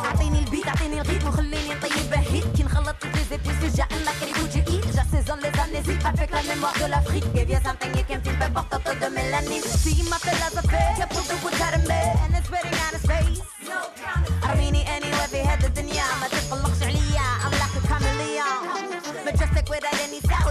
اعطيني 0.04 0.38
البيت 0.38 0.66
اعطيني 0.66 1.00
الريتم 1.00 1.30
خليني 1.30 1.74
نطيب 1.74 2.12
هيت 2.14 2.44
كي 2.56 2.62
نخلط 2.62 2.96
les 3.04 3.34
épices 3.36 3.60
déjà 3.64 3.84
un 3.96 4.00
lac 4.06 4.16
et 4.22 4.48
du 4.54 4.60
hit 4.72 4.84
j'assaisonne 4.94 5.40
les 5.46 5.54
amnésies 5.64 5.98
avec 6.04 6.30
la 6.30 6.42
mémoire 6.42 6.74
de 6.82 6.86
l'Afrique 6.92 7.24
et 7.34 7.44
viens 7.44 7.60
s'imprégner 7.64 8.02
qu'un 8.08 8.20
film 8.20 8.36
fait 8.40 8.52
porte 8.52 8.88
de 9.02 9.08
mélanine 9.16 9.62
si 9.82 9.92
ma 10.10 10.18
philosophie 10.18 10.90
you 11.00 11.06
put 11.14 11.24
the 11.30 11.36
wood 11.42 11.54
out 11.66 11.74
of 11.78 11.82
me 11.90 12.00
and 12.22 12.32
it's 12.36 12.46
spreading 12.48 12.76
out 12.84 12.94
of 12.96 13.00
space 13.06 13.40
أرميني 14.50 14.84
anywhere 14.96 15.28
في 15.30 15.40
هذا 15.40 15.66
الدنيا 15.66 16.04
ما 16.20 16.28
تتطلقش 16.28 16.45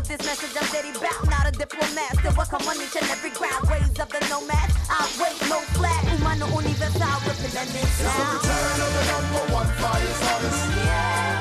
doubt 0.08 0.18
this 0.18 0.26
message 0.26 0.56
I'm 0.56 0.66
steady 0.68 0.92
bout 0.92 1.28
not 1.28 1.48
a 1.48 1.52
diplomat. 1.52 2.18
Still 2.18 2.34
welcome 2.36 2.68
on 2.68 2.76
each 2.76 2.96
and 2.96 3.10
every 3.10 3.30
ground 3.30 3.68
ways 3.68 3.98
of 3.98 4.08
the 4.08 4.20
nomad. 4.28 4.70
I 4.90 5.06
wait 5.20 5.40
no 5.48 5.60
flat. 5.74 6.04
Humano 6.04 6.46
universal 6.46 7.00
representing 7.26 7.82
It's 7.82 7.98
the 7.98 8.08
return 8.08 8.80
of 8.86 8.92
the 8.94 9.04
number 9.12 9.42
one 9.54 9.66
fire 9.80 10.14
starters. 10.20 10.58
Oh, 10.58 11.36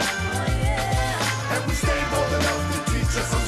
and 1.53 1.65
we 1.67 1.73
stay 1.73 2.01
bold 2.11 2.33
enough 2.33 2.63
to 2.73 2.79
teach 2.91 3.17
us 3.17 3.44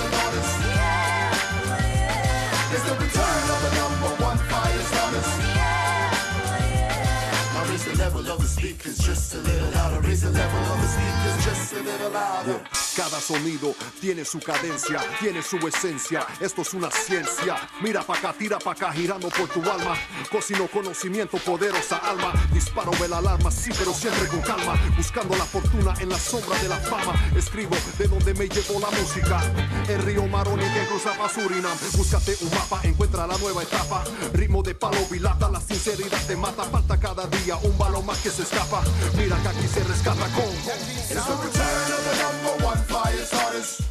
Cada 12.96 13.20
sonido 13.22 13.76
tiene 14.02 14.26
su 14.26 14.40
cadencia, 14.40 15.00
tiene 15.20 15.44
su 15.44 15.58
esencia. 15.68 16.26
Esto 16.40 16.64
es 16.64 16.74
una 16.74 16.90
ciencia. 16.90 17.56
Mira 17.82 18.02
pa' 18.02 18.16
acá, 18.16 18.34
tira 18.34 18.58
pa' 18.58 18.72
acá, 18.72 18.92
girando 18.92 19.30
por 19.30 19.48
tu 19.50 19.62
alma. 19.70 19.96
Cocino 20.32 20.68
conocimiento, 20.68 21.38
poderosa 21.38 21.98
alma. 21.98 22.34
Disparo 22.52 22.92
el 23.06 23.14
alarma, 23.14 23.52
sí, 23.52 23.70
pero 23.78 23.94
siempre 23.94 24.28
con 24.28 24.42
calma. 24.42 24.74
Buscando 24.98 25.36
la 25.38 25.46
fortuna 25.46 25.94
en 26.00 26.10
la 26.10 26.18
sombra 26.18 26.58
de 26.58 26.70
la 26.70 26.78
fama. 26.78 27.14
Escribo 27.36 27.76
de 28.00 28.08
donde 28.08 28.34
me 28.34 28.50
llevó 28.50 28.80
la 28.80 28.90
música. 28.90 29.44
El 29.88 30.02
río 30.02 30.26
Maroni 30.26 30.64
que 30.64 30.88
cruza 30.88 31.14
pa' 31.14 31.30
Surinam. 31.30 31.78
Búscate 31.96 32.36
un 32.42 32.50
mapa, 32.50 32.80
encuentra 32.82 33.28
la 33.28 33.38
nueva 33.38 33.62
etapa. 33.62 34.04
Ritmo 34.34 34.64
de 34.64 34.74
palo 34.74 35.06
vilata, 35.12 35.50
la 35.50 35.62
sinceridad 35.62 36.26
te 36.26 36.36
mata. 36.36 36.64
Falta 36.64 37.00
cada 37.00 37.28
día 37.28 37.58
un 37.58 37.78
balón 37.78 38.07
más 38.08 38.18
que 38.20 38.32
se 38.32 38.44
escapa. 38.44 38.82
Mira 39.18 39.36
que 39.42 39.50
aquí 39.50 39.68
se 39.68 39.84
rescata 39.84 40.26
con. 40.34 40.48
It's 40.48 41.26
the 41.28 41.36
return 41.44 41.92
of 41.92 42.04
the 42.08 42.16
number 42.24 42.66
one 42.66 42.82
fire 42.88 43.26
starters. 43.26 43.82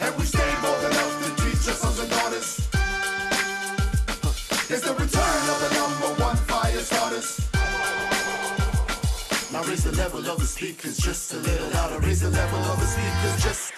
And 0.00 0.14
we 0.16 0.24
stay 0.24 0.52
bold 0.62 0.84
enough 0.90 1.14
to 1.24 1.30
teach 1.42 1.66
us 1.68 1.78
something 1.80 2.10
honest. 2.22 2.60
It's 4.70 4.82
the 4.82 4.94
return 4.94 5.42
of 5.52 5.58
the 5.64 5.70
number 5.74 6.10
one 6.22 6.36
fire 6.46 6.82
starters. 6.90 7.40
Now 9.52 9.64
raise 9.64 9.82
the 9.82 9.96
level 9.96 10.20
of 10.30 10.38
the 10.38 10.46
speakers 10.46 10.98
just 10.98 11.34
a 11.34 11.38
little 11.38 11.70
louder. 11.70 11.98
Raise 12.06 12.20
the 12.20 12.30
level 12.30 12.60
of 12.70 12.78
the 12.78 12.86
speakers 12.86 13.42
just. 13.42 13.72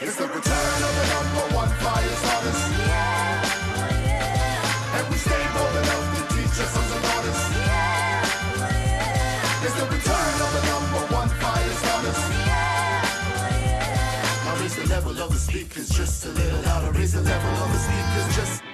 It's 0.00 0.16
the 0.16 0.26
return 0.26 0.82
of 0.88 0.92
the 0.98 1.06
number 1.14 1.54
one 1.54 1.70
fire 1.78 2.16
starters. 2.22 2.60
And 2.90 3.47
level 15.18 15.34
of 15.34 15.46
the 15.46 15.52
speakers 15.52 15.88
just 15.88 16.26
a 16.26 16.28
little 16.28 16.60
louder. 16.60 16.92
Raise 16.92 17.12
the 17.12 17.20
level 17.20 17.50
of 17.50 17.72
the 17.72 17.78
speakers 17.78 18.36
just. 18.36 18.67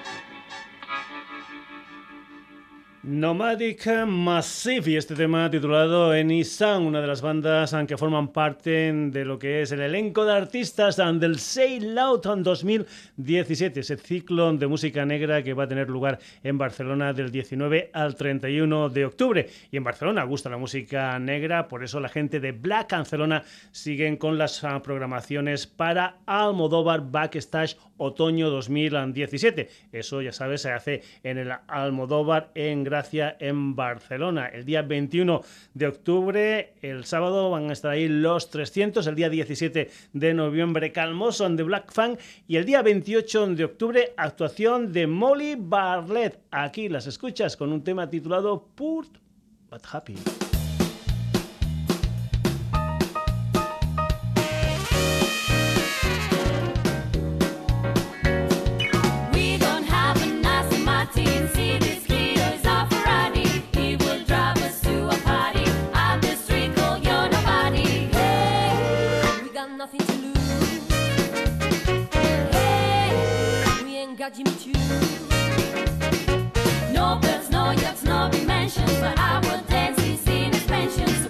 Nomadic 3.07 3.87
Massive 4.07 4.93
y 4.93 4.97
este 4.97 5.15
tema 5.15 5.51
titulado 5.51 6.15
Enisan, 6.15 6.85
una 6.85 7.03
de 7.03 7.07
las 7.07 7.21
bandas 7.21 7.77
que 7.87 7.99
forman 7.99 8.29
parte 8.29 8.91
de 8.95 9.27
lo 9.27 9.39
que 9.39 9.61
es 9.61 9.73
el 9.73 9.83
elenco 9.83 10.25
de 10.25 10.33
artistas 10.33 10.97
del 10.97 11.39
Say 11.39 11.81
Loud 11.81 12.23
2017, 12.23 13.81
ese 13.81 13.99
ciclo 13.99 14.51
de 14.55 14.67
música 14.67 15.05
negra 15.05 15.43
que 15.43 15.53
va 15.53 15.65
a 15.65 15.69
tener 15.69 15.91
lugar 15.91 16.19
en 16.43 16.57
Barcelona 16.57 17.13
del 17.13 17.31
19 17.31 17.91
al 17.93 18.17
31 18.17 18.89
de 18.89 19.05
octubre. 19.05 19.51
Y 19.71 19.77
en 19.77 19.85
Barcelona 19.85 20.25
gusta 20.25 20.49
la 20.49 20.57
música 20.57 21.19
negra, 21.19 21.69
por 21.69 21.85
eso 21.85 22.01
la 22.01 22.09
gente 22.09 22.41
de 22.41 22.53
Black 22.53 22.93
Barcelona 22.93 23.43
siguen 23.71 24.17
con 24.17 24.39
las 24.39 24.65
ah, 24.65 24.81
programaciones 24.83 25.67
para 25.67 26.21
Almodóvar 26.25 27.03
Backstage 27.11 27.77
Otoño 27.99 28.49
2017. 28.49 29.69
Eso 29.93 30.23
ya 30.23 30.33
sabes, 30.33 30.63
se 30.63 30.73
hace 30.73 31.03
en 31.23 31.37
el 31.37 31.53
Almodóvar 31.69 32.51
en 32.55 32.94
Gracia 32.95 33.37
en 33.41 33.75
Barcelona. 33.75 34.47
El 34.47 34.65
día 34.65 34.83
21 34.83 35.41
de 35.75 35.89
octubre, 35.89 36.75
el 36.81 37.05
sábado 37.05 37.51
van 37.51 37.69
a 37.69 37.73
estar 37.73 37.91
ahí 37.91 38.07
los 38.07 38.51
300, 38.51 39.05
el 39.09 39.17
día 39.17 39.29
17 39.29 39.91
de 40.13 40.33
noviembre 40.33 40.93
Calmoso 40.93 41.49
de 41.49 41.63
Black 41.65 41.93
Fang 41.93 42.17
y 42.47 42.55
el 42.55 42.65
día 42.65 42.83
28 42.83 43.49
de 43.49 43.65
octubre 43.65 44.15
actuación 44.17 44.93
de 44.93 45.09
Molly 45.09 45.57
Barlett. 45.59 46.39
Aquí 46.53 46.89
las 46.89 47.09
escuchas 47.09 47.57
con 47.57 47.73
un 47.73 47.83
tema 47.83 48.09
titulado 48.09 48.69
Poor 48.77 49.07
but 49.69 49.83
Happy. 49.91 50.15
No, 74.67 74.73
birds, 77.21 77.51
no 77.51 77.73
yet, 77.73 78.03
no 78.03 78.31
be 78.31 78.43
mentioned, 78.47 78.97
but 78.99 79.19
I 79.19 79.39
will 79.41 79.61
dance 79.69 80.03
in 80.27 80.55
expansion, 80.55 81.07
so 81.07 81.29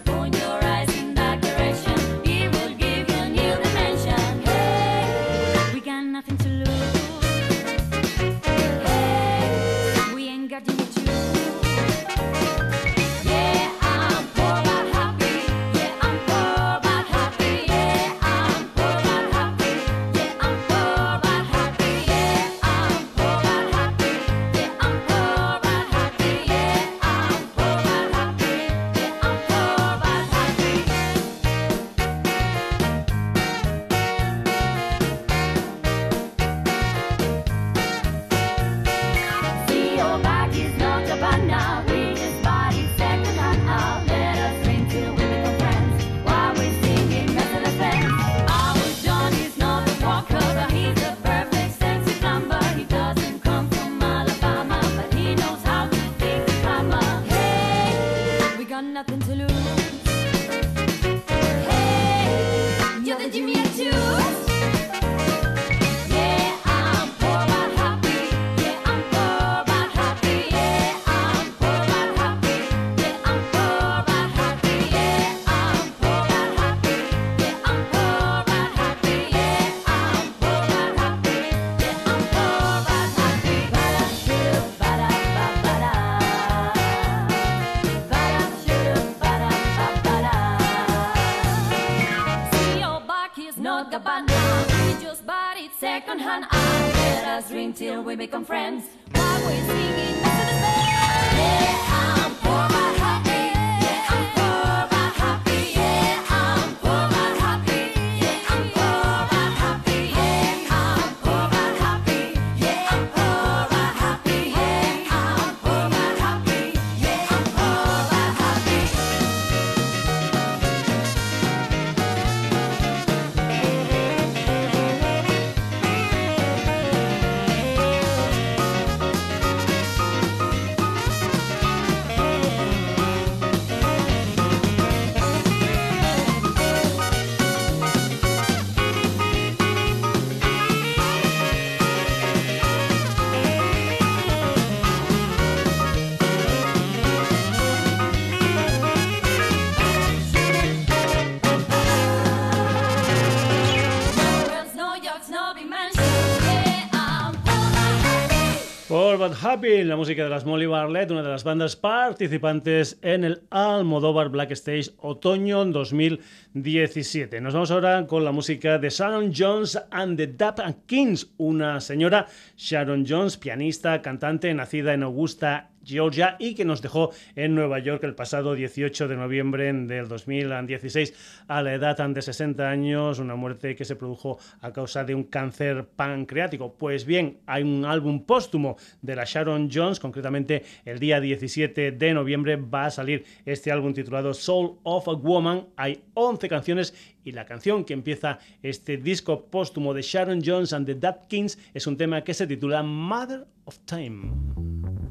Poor 158.88 159.18
but 159.18 159.32
Happy, 159.42 159.82
la 159.82 159.96
música 159.96 160.22
de 160.24 160.30
las 160.30 160.44
Molly 160.44 160.66
Barlett, 160.66 161.10
una 161.10 161.22
de 161.22 161.28
las 161.28 161.42
bandas 161.42 161.74
participantes 161.74 162.98
en 163.02 163.24
el 163.24 163.42
Almodóvar 163.50 164.28
Black 164.28 164.52
Stage 164.52 164.90
Otoño 164.98 165.64
2017. 165.64 167.40
Nos 167.40 167.54
vamos 167.54 167.70
ahora 167.70 168.06
con 168.06 168.24
la 168.24 168.30
música 168.30 168.78
de 168.78 168.90
Sharon 168.90 169.32
Jones 169.34 169.80
and 169.90 170.16
the 170.16 170.26
Dap 170.28 170.60
Kings, 170.86 171.32
una 171.38 171.80
señora 171.80 172.26
Sharon 172.56 173.04
Jones, 173.08 173.36
pianista, 173.36 174.00
cantante, 174.02 174.52
nacida 174.54 174.94
en 174.94 175.02
Augusta, 175.02 175.70
Georgia 175.84 176.36
y 176.38 176.54
que 176.54 176.64
nos 176.64 176.82
dejó 176.82 177.10
en 177.36 177.54
Nueva 177.54 177.78
York 177.78 178.02
el 178.04 178.14
pasado 178.14 178.54
18 178.54 179.08
de 179.08 179.16
noviembre 179.16 179.72
del 179.72 180.08
2016 180.08 181.44
a 181.48 181.62
la 181.62 181.74
edad 181.74 181.96
de 182.08 182.22
60 182.22 182.68
años, 182.68 183.18
una 183.18 183.36
muerte 183.36 183.74
que 183.76 183.84
se 183.84 183.96
produjo 183.96 184.38
a 184.60 184.72
causa 184.72 185.04
de 185.04 185.14
un 185.14 185.24
cáncer 185.24 185.86
pancreático. 185.86 186.74
Pues 186.74 187.04
bien, 187.04 187.38
hay 187.46 187.62
un 187.62 187.84
álbum 187.84 188.24
póstumo 188.24 188.76
de 189.02 189.16
la 189.16 189.24
Sharon 189.24 189.70
Jones, 189.72 190.00
concretamente 190.00 190.64
el 190.84 190.98
día 190.98 191.20
17 191.20 191.92
de 191.92 192.14
noviembre 192.14 192.56
va 192.56 192.86
a 192.86 192.90
salir 192.90 193.24
este 193.44 193.70
álbum 193.70 193.94
titulado 193.94 194.34
Soul 194.34 194.78
of 194.82 195.08
a 195.08 195.12
Woman. 195.12 195.66
Hay 195.76 196.02
11 196.14 196.48
canciones 196.48 196.94
y 197.24 197.32
la 197.32 197.46
canción 197.46 197.84
que 197.84 197.94
empieza 197.94 198.38
este 198.62 198.96
disco 198.96 199.46
póstumo 199.46 199.94
de 199.94 200.02
Sharon 200.02 200.42
Jones 200.44 200.72
and 200.72 200.86
the 200.86 200.94
Dap 200.94 201.26
Kings 201.26 201.58
es 201.72 201.86
un 201.86 201.96
tema 201.96 202.22
que 202.22 202.34
se 202.34 202.46
titula 202.46 202.82
Mother 202.82 203.46
of 203.64 203.78
Time. 203.86 205.03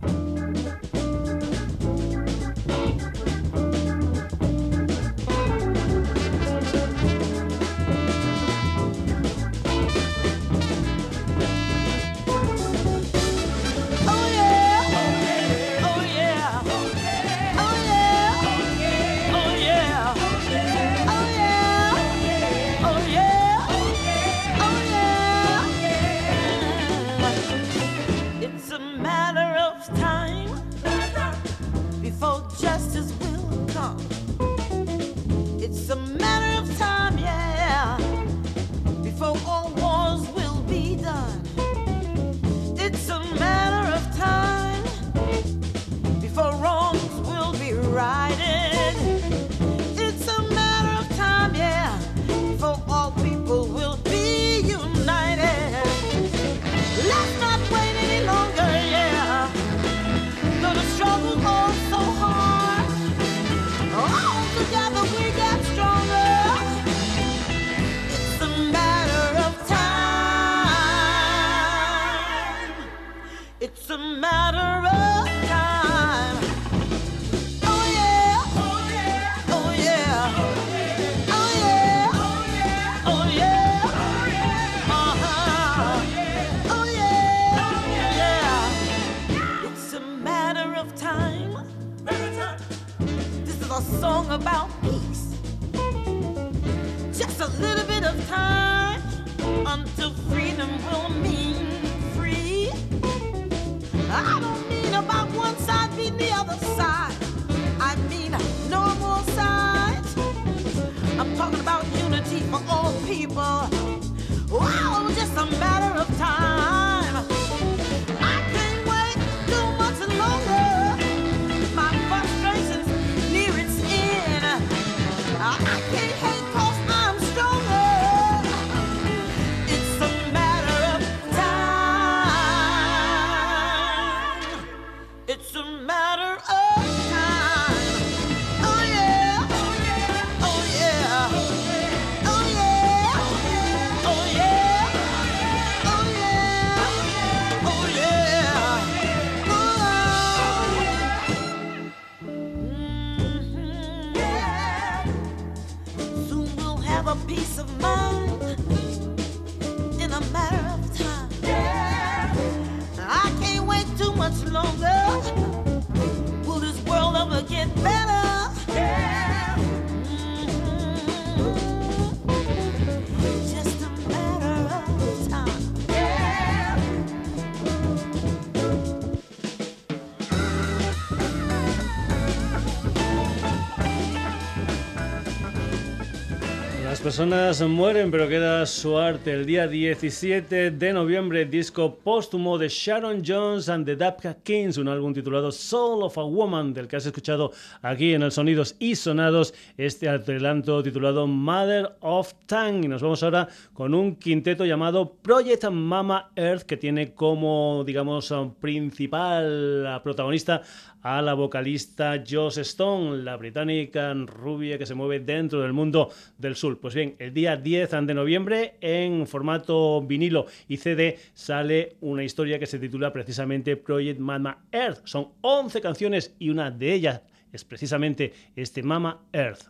Personas 187.15 187.61
mueren, 187.61 188.09
pero 188.09 188.27
queda 188.27 188.65
su 188.65 188.97
arte. 188.97 189.33
El 189.33 189.45
día 189.45 189.67
17 189.67 190.71
de 190.71 190.93
noviembre, 190.93 191.45
disco 191.45 191.99
póstumo 192.03 192.57
de 192.57 192.69
Sharon 192.69 193.21
Jones 193.23 193.69
and 193.69 193.85
the 193.85 193.95
Dapka 193.95 194.33
Kings, 194.41 194.79
un 194.79 194.87
álbum 194.87 195.13
titulado 195.13 195.51
Soul 195.51 196.01
of 196.01 196.17
a 196.17 196.23
Woman, 196.23 196.73
del 196.73 196.87
que 196.87 196.95
has 196.95 197.05
escuchado 197.05 197.51
aquí 197.83 198.15
en 198.15 198.23
el 198.23 198.31
Sonidos 198.31 198.75
y 198.79 198.95
Sonados, 198.95 199.53
este 199.77 200.09
adelanto 200.09 200.81
titulado 200.81 201.27
Mother 201.27 201.97
of 201.99 202.33
Tang. 202.47 202.83
Y 202.83 202.87
nos 202.87 203.03
vamos 203.03 203.21
ahora 203.21 203.47
con 203.73 203.93
un 203.93 204.15
quinteto 204.15 204.65
llamado 204.65 205.13
Project 205.21 205.69
Mama 205.69 206.31
Earth, 206.35 206.63
que 206.63 206.77
tiene 206.77 207.13
como, 207.13 207.83
digamos, 207.85 208.33
principal 208.59 210.01
protagonista 210.03 210.63
a 211.03 211.21
la 211.21 211.33
vocalista 211.33 212.23
Joss 212.27 212.57
Stone, 212.57 213.23
la 213.23 213.35
británica 213.35 214.13
rubia 214.13 214.77
que 214.77 214.85
se 214.85 214.95
mueve 214.95 215.19
dentro 215.19 215.61
del 215.61 215.73
mundo 215.73 216.09
del 216.37 216.55
sur. 216.55 216.79
Pues 216.79 216.95
bien, 216.95 217.15
el 217.19 217.33
día 217.33 217.57
10 217.57 217.91
de 218.07 218.13
noviembre, 218.13 218.75
en 218.81 219.27
formato 219.27 220.01
vinilo 220.01 220.45
y 220.67 220.77
CD, 220.77 221.19
sale 221.33 221.97
una 222.01 222.23
historia 222.23 222.57
que 222.57 222.65
se 222.65 222.79
titula 222.79 223.13
precisamente 223.13 223.75
Project 223.75 224.19
Mama 224.19 224.65
Earth. 224.71 225.01
Son 225.03 225.33
11 225.41 225.81
canciones 225.81 226.35
y 226.39 226.49
una 226.49 226.71
de 226.71 226.93
ellas 226.93 227.21
es 227.51 227.63
precisamente 227.65 228.33
este 228.55 228.81
Mama 228.81 229.21
Earth. 229.33 229.69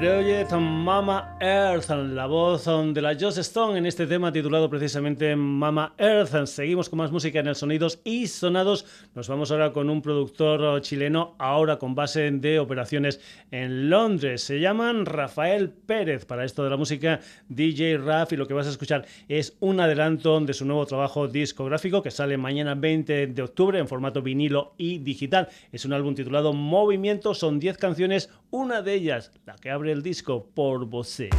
Project 0.00 0.52
Mama 0.52 1.36
Earth, 1.40 1.90
la 1.90 2.24
voz 2.24 2.64
de 2.64 3.02
la 3.02 3.14
Joss 3.20 3.36
Stone 3.36 3.76
en 3.76 3.84
este 3.84 4.06
tema 4.06 4.32
titulado 4.32 4.70
precisamente 4.70 5.36
Mama 5.36 5.92
Earth. 5.98 6.46
Seguimos 6.46 6.88
con 6.88 7.00
más 7.00 7.12
música 7.12 7.40
en 7.40 7.48
el 7.48 7.54
Sonidos 7.54 8.00
y 8.02 8.26
Sonados. 8.26 8.86
Nos 9.14 9.28
vamos 9.28 9.50
ahora 9.50 9.74
con 9.74 9.90
un 9.90 10.00
productor 10.00 10.80
chileno, 10.80 11.34
ahora 11.38 11.76
con 11.76 11.94
base 11.94 12.30
de 12.30 12.58
operaciones 12.58 13.20
en 13.50 13.90
Londres. 13.90 14.42
Se 14.42 14.58
llaman 14.58 15.04
Rafael 15.04 15.68
Pérez. 15.68 16.24
Para 16.24 16.46
esto 16.46 16.64
de 16.64 16.70
la 16.70 16.78
música, 16.78 17.20
DJ 17.50 17.98
Raf, 17.98 18.32
y 18.32 18.36
lo 18.36 18.46
que 18.48 18.54
vas 18.54 18.68
a 18.68 18.70
escuchar 18.70 19.04
es 19.28 19.58
un 19.60 19.80
adelanto 19.80 20.40
de 20.40 20.54
su 20.54 20.64
nuevo 20.64 20.86
trabajo 20.86 21.28
discográfico 21.28 22.02
que 22.02 22.10
sale 22.10 22.38
mañana 22.38 22.74
20 22.74 23.26
de 23.26 23.42
octubre 23.42 23.78
en 23.78 23.86
formato 23.86 24.22
vinilo 24.22 24.72
y 24.78 24.96
digital. 25.00 25.48
Es 25.72 25.84
un 25.84 25.92
álbum 25.92 26.14
titulado 26.14 26.54
Movimiento, 26.54 27.34
son 27.34 27.60
10 27.60 27.76
canciones, 27.76 28.30
una 28.50 28.80
de 28.80 28.94
ellas, 28.94 29.30
la 29.44 29.56
que 29.56 29.70
abre 29.70 29.89
sobre 29.90 29.92
el 29.92 30.02
disco 30.02 30.46
Por 30.54 30.86
Você. 30.86 31.30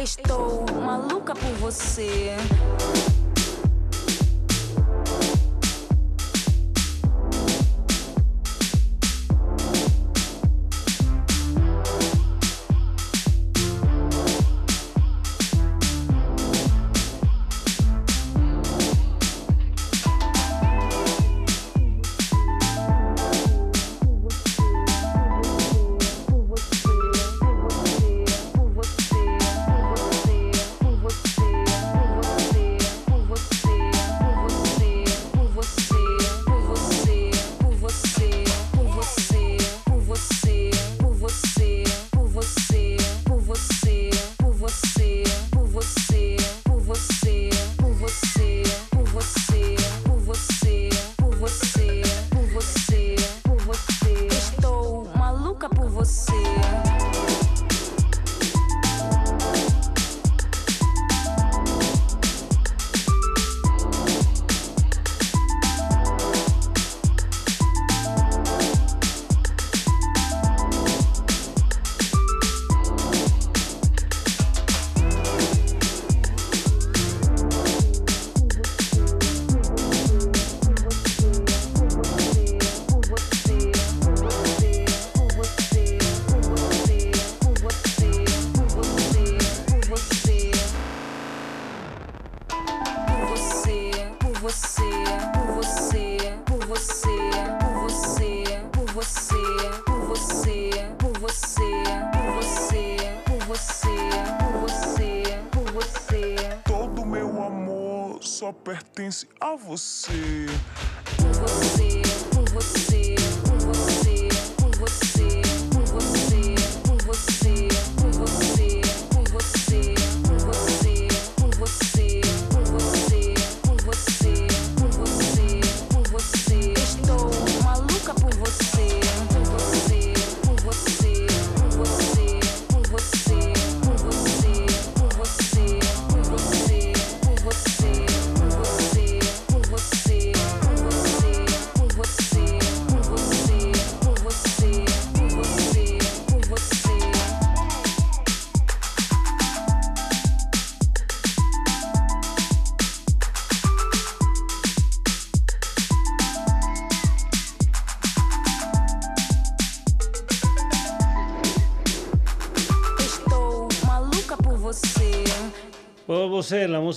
Estou 0.00 0.64
maluca 0.80 1.34
por 1.34 1.52
você. 1.60 2.36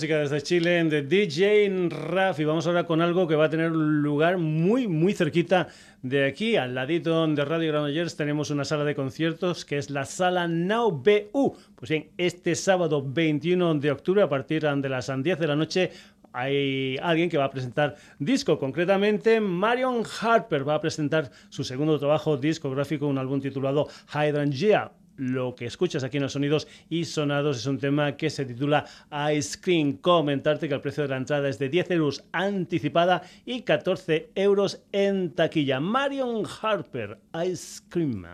Música 0.02 0.18
desde 0.18 0.42
Chile 0.42 0.82
de 0.82 1.02
DJ 1.02 1.88
Raf. 1.88 2.40
Y 2.40 2.44
vamos 2.44 2.66
ahora 2.66 2.82
con 2.82 3.00
algo 3.00 3.28
que 3.28 3.36
va 3.36 3.44
a 3.44 3.50
tener 3.50 3.70
lugar 3.70 4.36
muy, 4.36 4.88
muy 4.88 5.12
cerquita 5.12 5.68
de 6.02 6.26
aquí, 6.26 6.56
al 6.56 6.74
ladito 6.74 7.24
de 7.24 7.44
Radio 7.44 7.70
Granollers, 7.70 8.16
tenemos 8.16 8.50
una 8.50 8.64
sala 8.64 8.82
de 8.82 8.96
conciertos 8.96 9.64
que 9.64 9.78
es 9.78 9.90
la 9.90 10.04
Sala 10.04 10.48
Now 10.48 10.90
BU. 10.90 11.56
Pues 11.76 11.88
bien, 11.88 12.10
este 12.18 12.56
sábado 12.56 13.00
21 13.06 13.76
de 13.76 13.92
octubre, 13.92 14.22
a 14.22 14.28
partir 14.28 14.62
de 14.62 14.88
las 14.88 15.08
10 15.22 15.38
de 15.38 15.46
la 15.46 15.54
noche, 15.54 15.92
hay 16.32 16.96
alguien 17.00 17.30
que 17.30 17.38
va 17.38 17.44
a 17.44 17.50
presentar 17.50 17.94
disco. 18.18 18.58
Concretamente, 18.58 19.38
Marion 19.40 20.02
Harper 20.20 20.68
va 20.68 20.74
a 20.74 20.80
presentar 20.80 21.30
su 21.48 21.62
segundo 21.62 21.96
trabajo 22.00 22.36
discográfico, 22.36 23.06
un 23.06 23.18
álbum 23.18 23.40
titulado 23.40 23.86
Hydrangea. 24.12 24.90
Lo 25.22 25.54
que 25.54 25.66
escuchas 25.66 26.02
aquí 26.02 26.16
en 26.16 26.24
los 26.24 26.32
sonidos 26.32 26.66
y 26.90 27.04
sonados 27.04 27.58
es 27.58 27.66
un 27.66 27.78
tema 27.78 28.16
que 28.16 28.28
se 28.28 28.44
titula 28.44 28.86
Ice 29.32 29.56
Cream. 29.60 29.98
Comentarte 29.98 30.68
que 30.68 30.74
el 30.74 30.80
precio 30.80 31.04
de 31.04 31.10
la 31.10 31.16
entrada 31.16 31.48
es 31.48 31.60
de 31.60 31.68
10 31.68 31.92
euros 31.92 32.24
anticipada 32.32 33.22
y 33.46 33.62
14 33.62 34.30
euros 34.34 34.82
en 34.90 35.30
taquilla. 35.30 35.78
Marion 35.78 36.44
Harper, 36.60 37.18
Ice 37.46 37.82
Cream. 37.88 38.26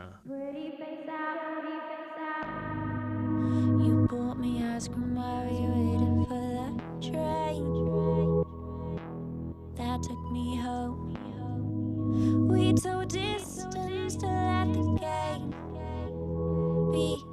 That 9.77 10.03
took 10.03 10.33
me 10.33 10.57
home. 10.57 11.09
me. 16.99 17.28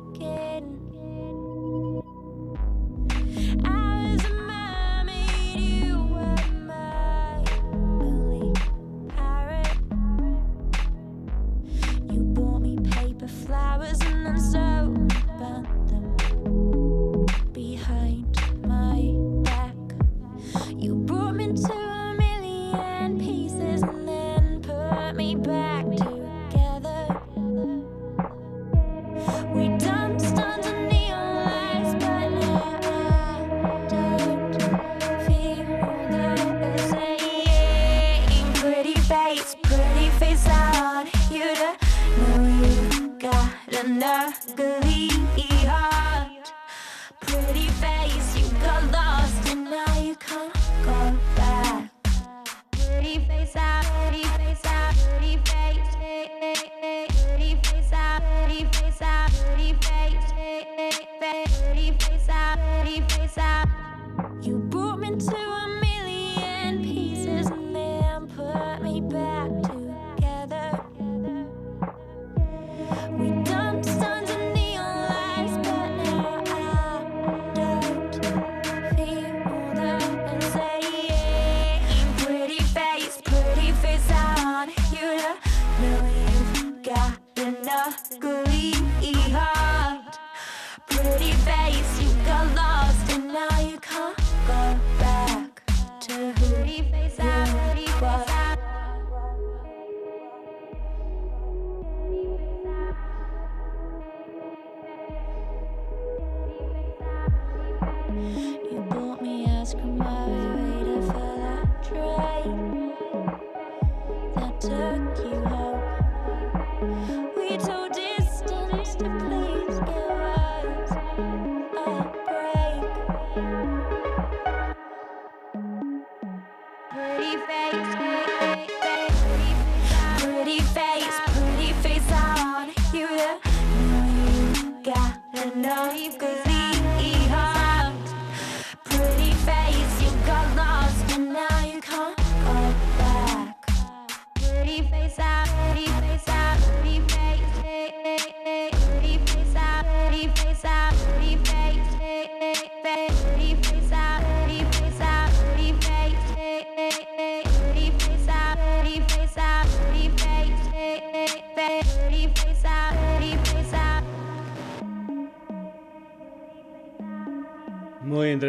That 114.36 114.62
took 114.62 115.26
you 115.26 115.40
home. 115.46 117.15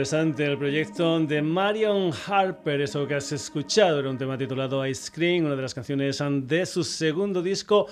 Interesante 0.07 0.44
el 0.44 0.57
proyecto 0.57 1.18
de 1.18 1.42
Marion 1.42 2.12
Harper, 2.28 2.80
eso 2.80 3.09
que 3.09 3.16
has 3.16 3.32
escuchado 3.32 3.98
era 3.98 4.09
un 4.09 4.16
tema 4.16 4.38
titulado 4.38 4.86
Ice 4.86 5.11
Cream, 5.12 5.46
una 5.46 5.57
de 5.57 5.62
las 5.62 5.74
canciones 5.74 6.22
de 6.42 6.64
su 6.64 6.84
segundo 6.84 7.42
disco 7.42 7.88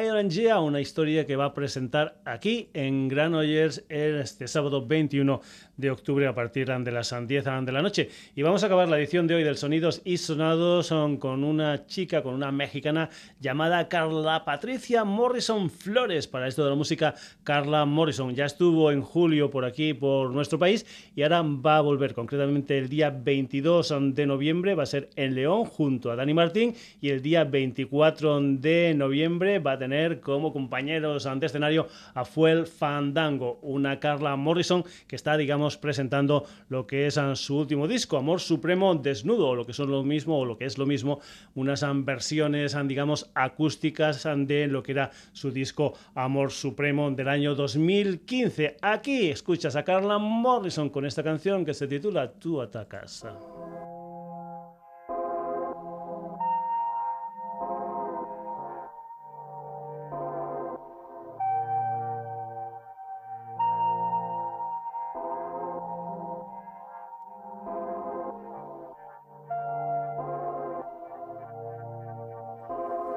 Iron 0.00 0.30
Yeah, 0.30 0.60
una 0.60 0.80
historia 0.80 1.26
que 1.26 1.34
va 1.34 1.46
a 1.46 1.54
presentar 1.54 2.20
aquí 2.24 2.68
en 2.72 3.08
Granollers 3.08 3.82
este 3.88 4.46
sábado 4.46 4.86
21 4.86 5.40
de 5.76 5.90
octubre 5.90 6.26
a 6.26 6.34
partir 6.34 6.68
de 6.68 6.92
las 6.92 7.14
10 7.26 7.44
de 7.44 7.72
la 7.72 7.82
noche. 7.82 8.10
Y 8.34 8.42
vamos 8.42 8.62
a 8.62 8.66
acabar 8.66 8.88
la 8.88 8.98
edición 8.98 9.26
de 9.26 9.34
hoy 9.34 9.42
del 9.42 9.56
Sonidos 9.56 10.00
y 10.04 10.16
Sonados 10.18 10.86
son 10.86 11.16
con 11.16 11.44
una 11.44 11.86
chica, 11.86 12.22
con 12.22 12.34
una 12.34 12.50
mexicana 12.52 13.10
llamada 13.40 13.88
Carla 13.88 14.44
Patricia 14.44 15.04
Morrison 15.04 15.68
Flores. 15.68 16.26
Para 16.28 16.48
esto 16.48 16.64
de 16.64 16.70
la 16.70 16.76
música, 16.76 17.14
Carla 17.44 17.84
Morrison 17.84 18.34
ya 18.34 18.46
estuvo 18.46 18.90
en 18.90 19.02
julio 19.02 19.50
por 19.50 19.64
aquí, 19.64 19.92
por 19.92 20.30
nuestro 20.30 20.58
país, 20.58 20.86
y 21.14 21.22
ahora 21.22 21.42
va 21.64 21.78
a 21.78 21.80
volver 21.80 22.14
concretamente 22.14 22.78
el 22.78 22.88
día 22.88 23.10
22 23.10 23.94
de 24.14 24.26
noviembre, 24.26 24.74
va 24.74 24.82
a 24.82 24.86
ser 24.86 25.10
en 25.16 25.34
León 25.34 25.64
junto 25.64 26.10
a 26.10 26.16
Dani 26.16 26.34
Martín, 26.34 26.74
y 27.00 27.10
el 27.10 27.22
día 27.22 27.44
24 27.44 28.40
de 28.40 28.94
noviembre 28.94 29.58
va 29.58 29.72
a 29.72 29.78
tener 29.78 30.20
como 30.20 30.52
compañeros 30.52 31.26
ante 31.26 31.46
escenario 31.46 31.88
a 32.14 32.24
Fuel 32.24 32.66
Fandango, 32.66 33.58
una 33.62 34.00
Carla 34.00 34.36
Morrison 34.36 34.84
que 35.06 35.16
está, 35.16 35.36
digamos, 35.36 35.76
presentando 35.76 36.44
lo 36.68 36.86
que 36.86 37.06
es 37.06 37.18
ah, 37.18 37.34
su 37.36 37.56
último 37.58 37.88
disco, 37.88 38.16
Amor 38.16 38.40
Supremo 38.40 38.94
Desnudo, 38.94 39.48
o 39.48 39.54
lo 39.54 39.66
que 39.66 39.72
son 39.72 39.90
lo 39.90 40.02
mismo, 40.02 40.38
o 40.38 40.44
lo 40.44 40.56
que 40.56 40.64
es 40.64 40.78
lo 40.78 40.86
mismo, 40.86 41.20
unas 41.54 41.82
ah, 41.82 41.92
versiones, 41.94 42.74
ah, 42.74 42.82
digamos, 42.82 43.30
acústicas 43.34 44.26
de 44.36 44.66
lo 44.66 44.82
que 44.82 44.92
era 44.92 45.10
su 45.32 45.50
disco 45.50 45.94
Amor 46.14 46.50
Supremo 46.50 47.10
del 47.10 47.28
año 47.28 47.54
2015. 47.54 48.76
Aquí 48.80 49.28
escuchas 49.28 49.76
a 49.76 49.84
Carla 49.84 50.18
Morrison 50.18 50.90
con 50.90 51.06
esta 51.06 51.22
canción 51.22 51.45
que 51.46 51.72
se 51.72 51.86
titula 51.86 52.32
Tú 52.32 52.60
atacas. 52.60 53.24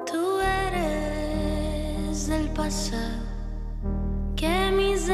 Tú 0.06 0.40
eres 0.40 2.28
del 2.28 2.48
pasado 2.50 3.24
que 4.36 4.70
mis 4.70 5.08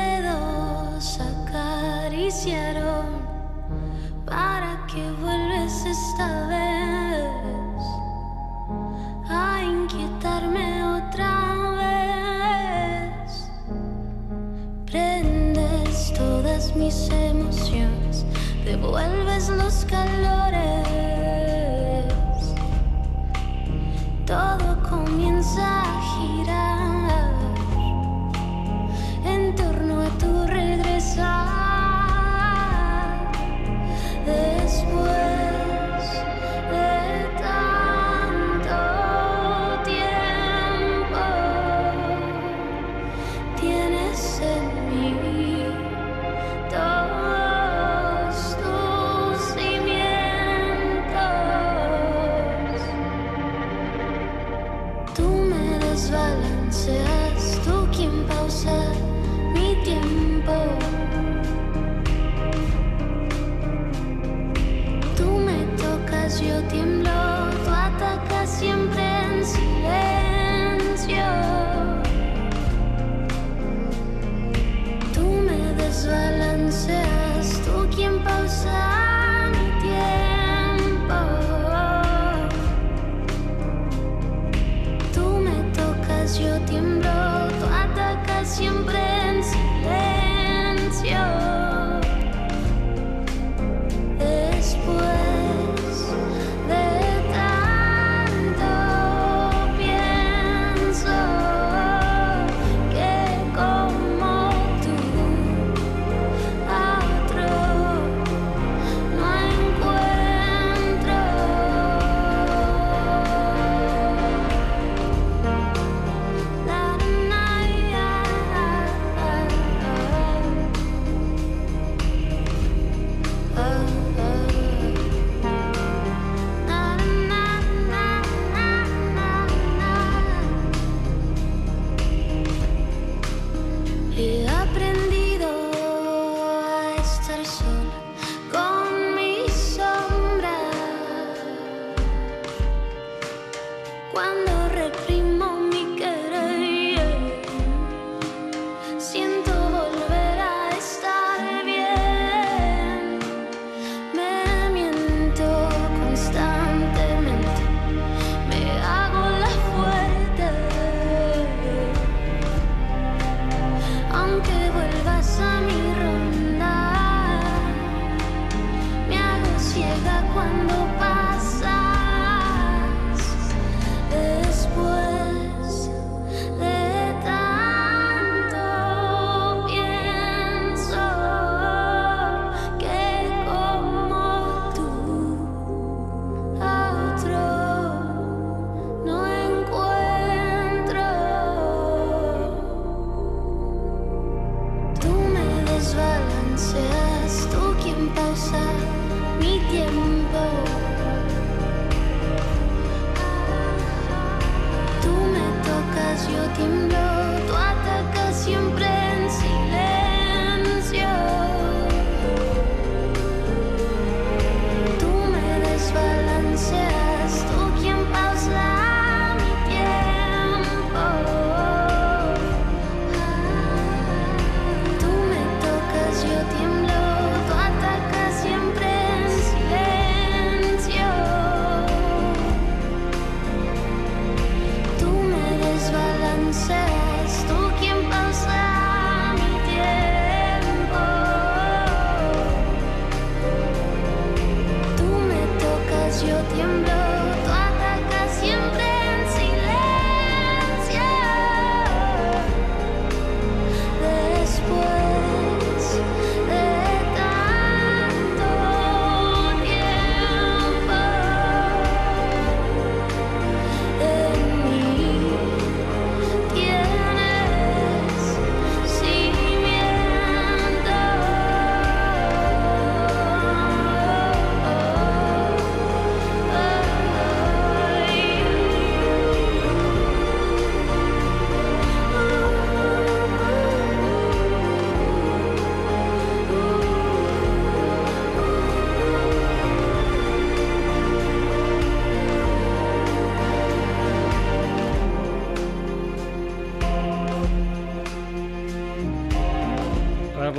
devuelves 18.86 19.48
los 19.48 19.75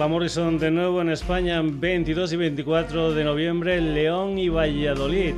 Morrison 0.08 0.58
de 0.58 0.72
nuevo 0.72 1.02
en 1.02 1.10
España 1.10 1.62
22 1.62 2.32
y 2.34 2.38
24 2.38 3.14
de 3.14 3.24
noviembre, 3.24 3.82
León 3.82 4.38
y 4.38 4.48
Valladolid. 4.48 5.36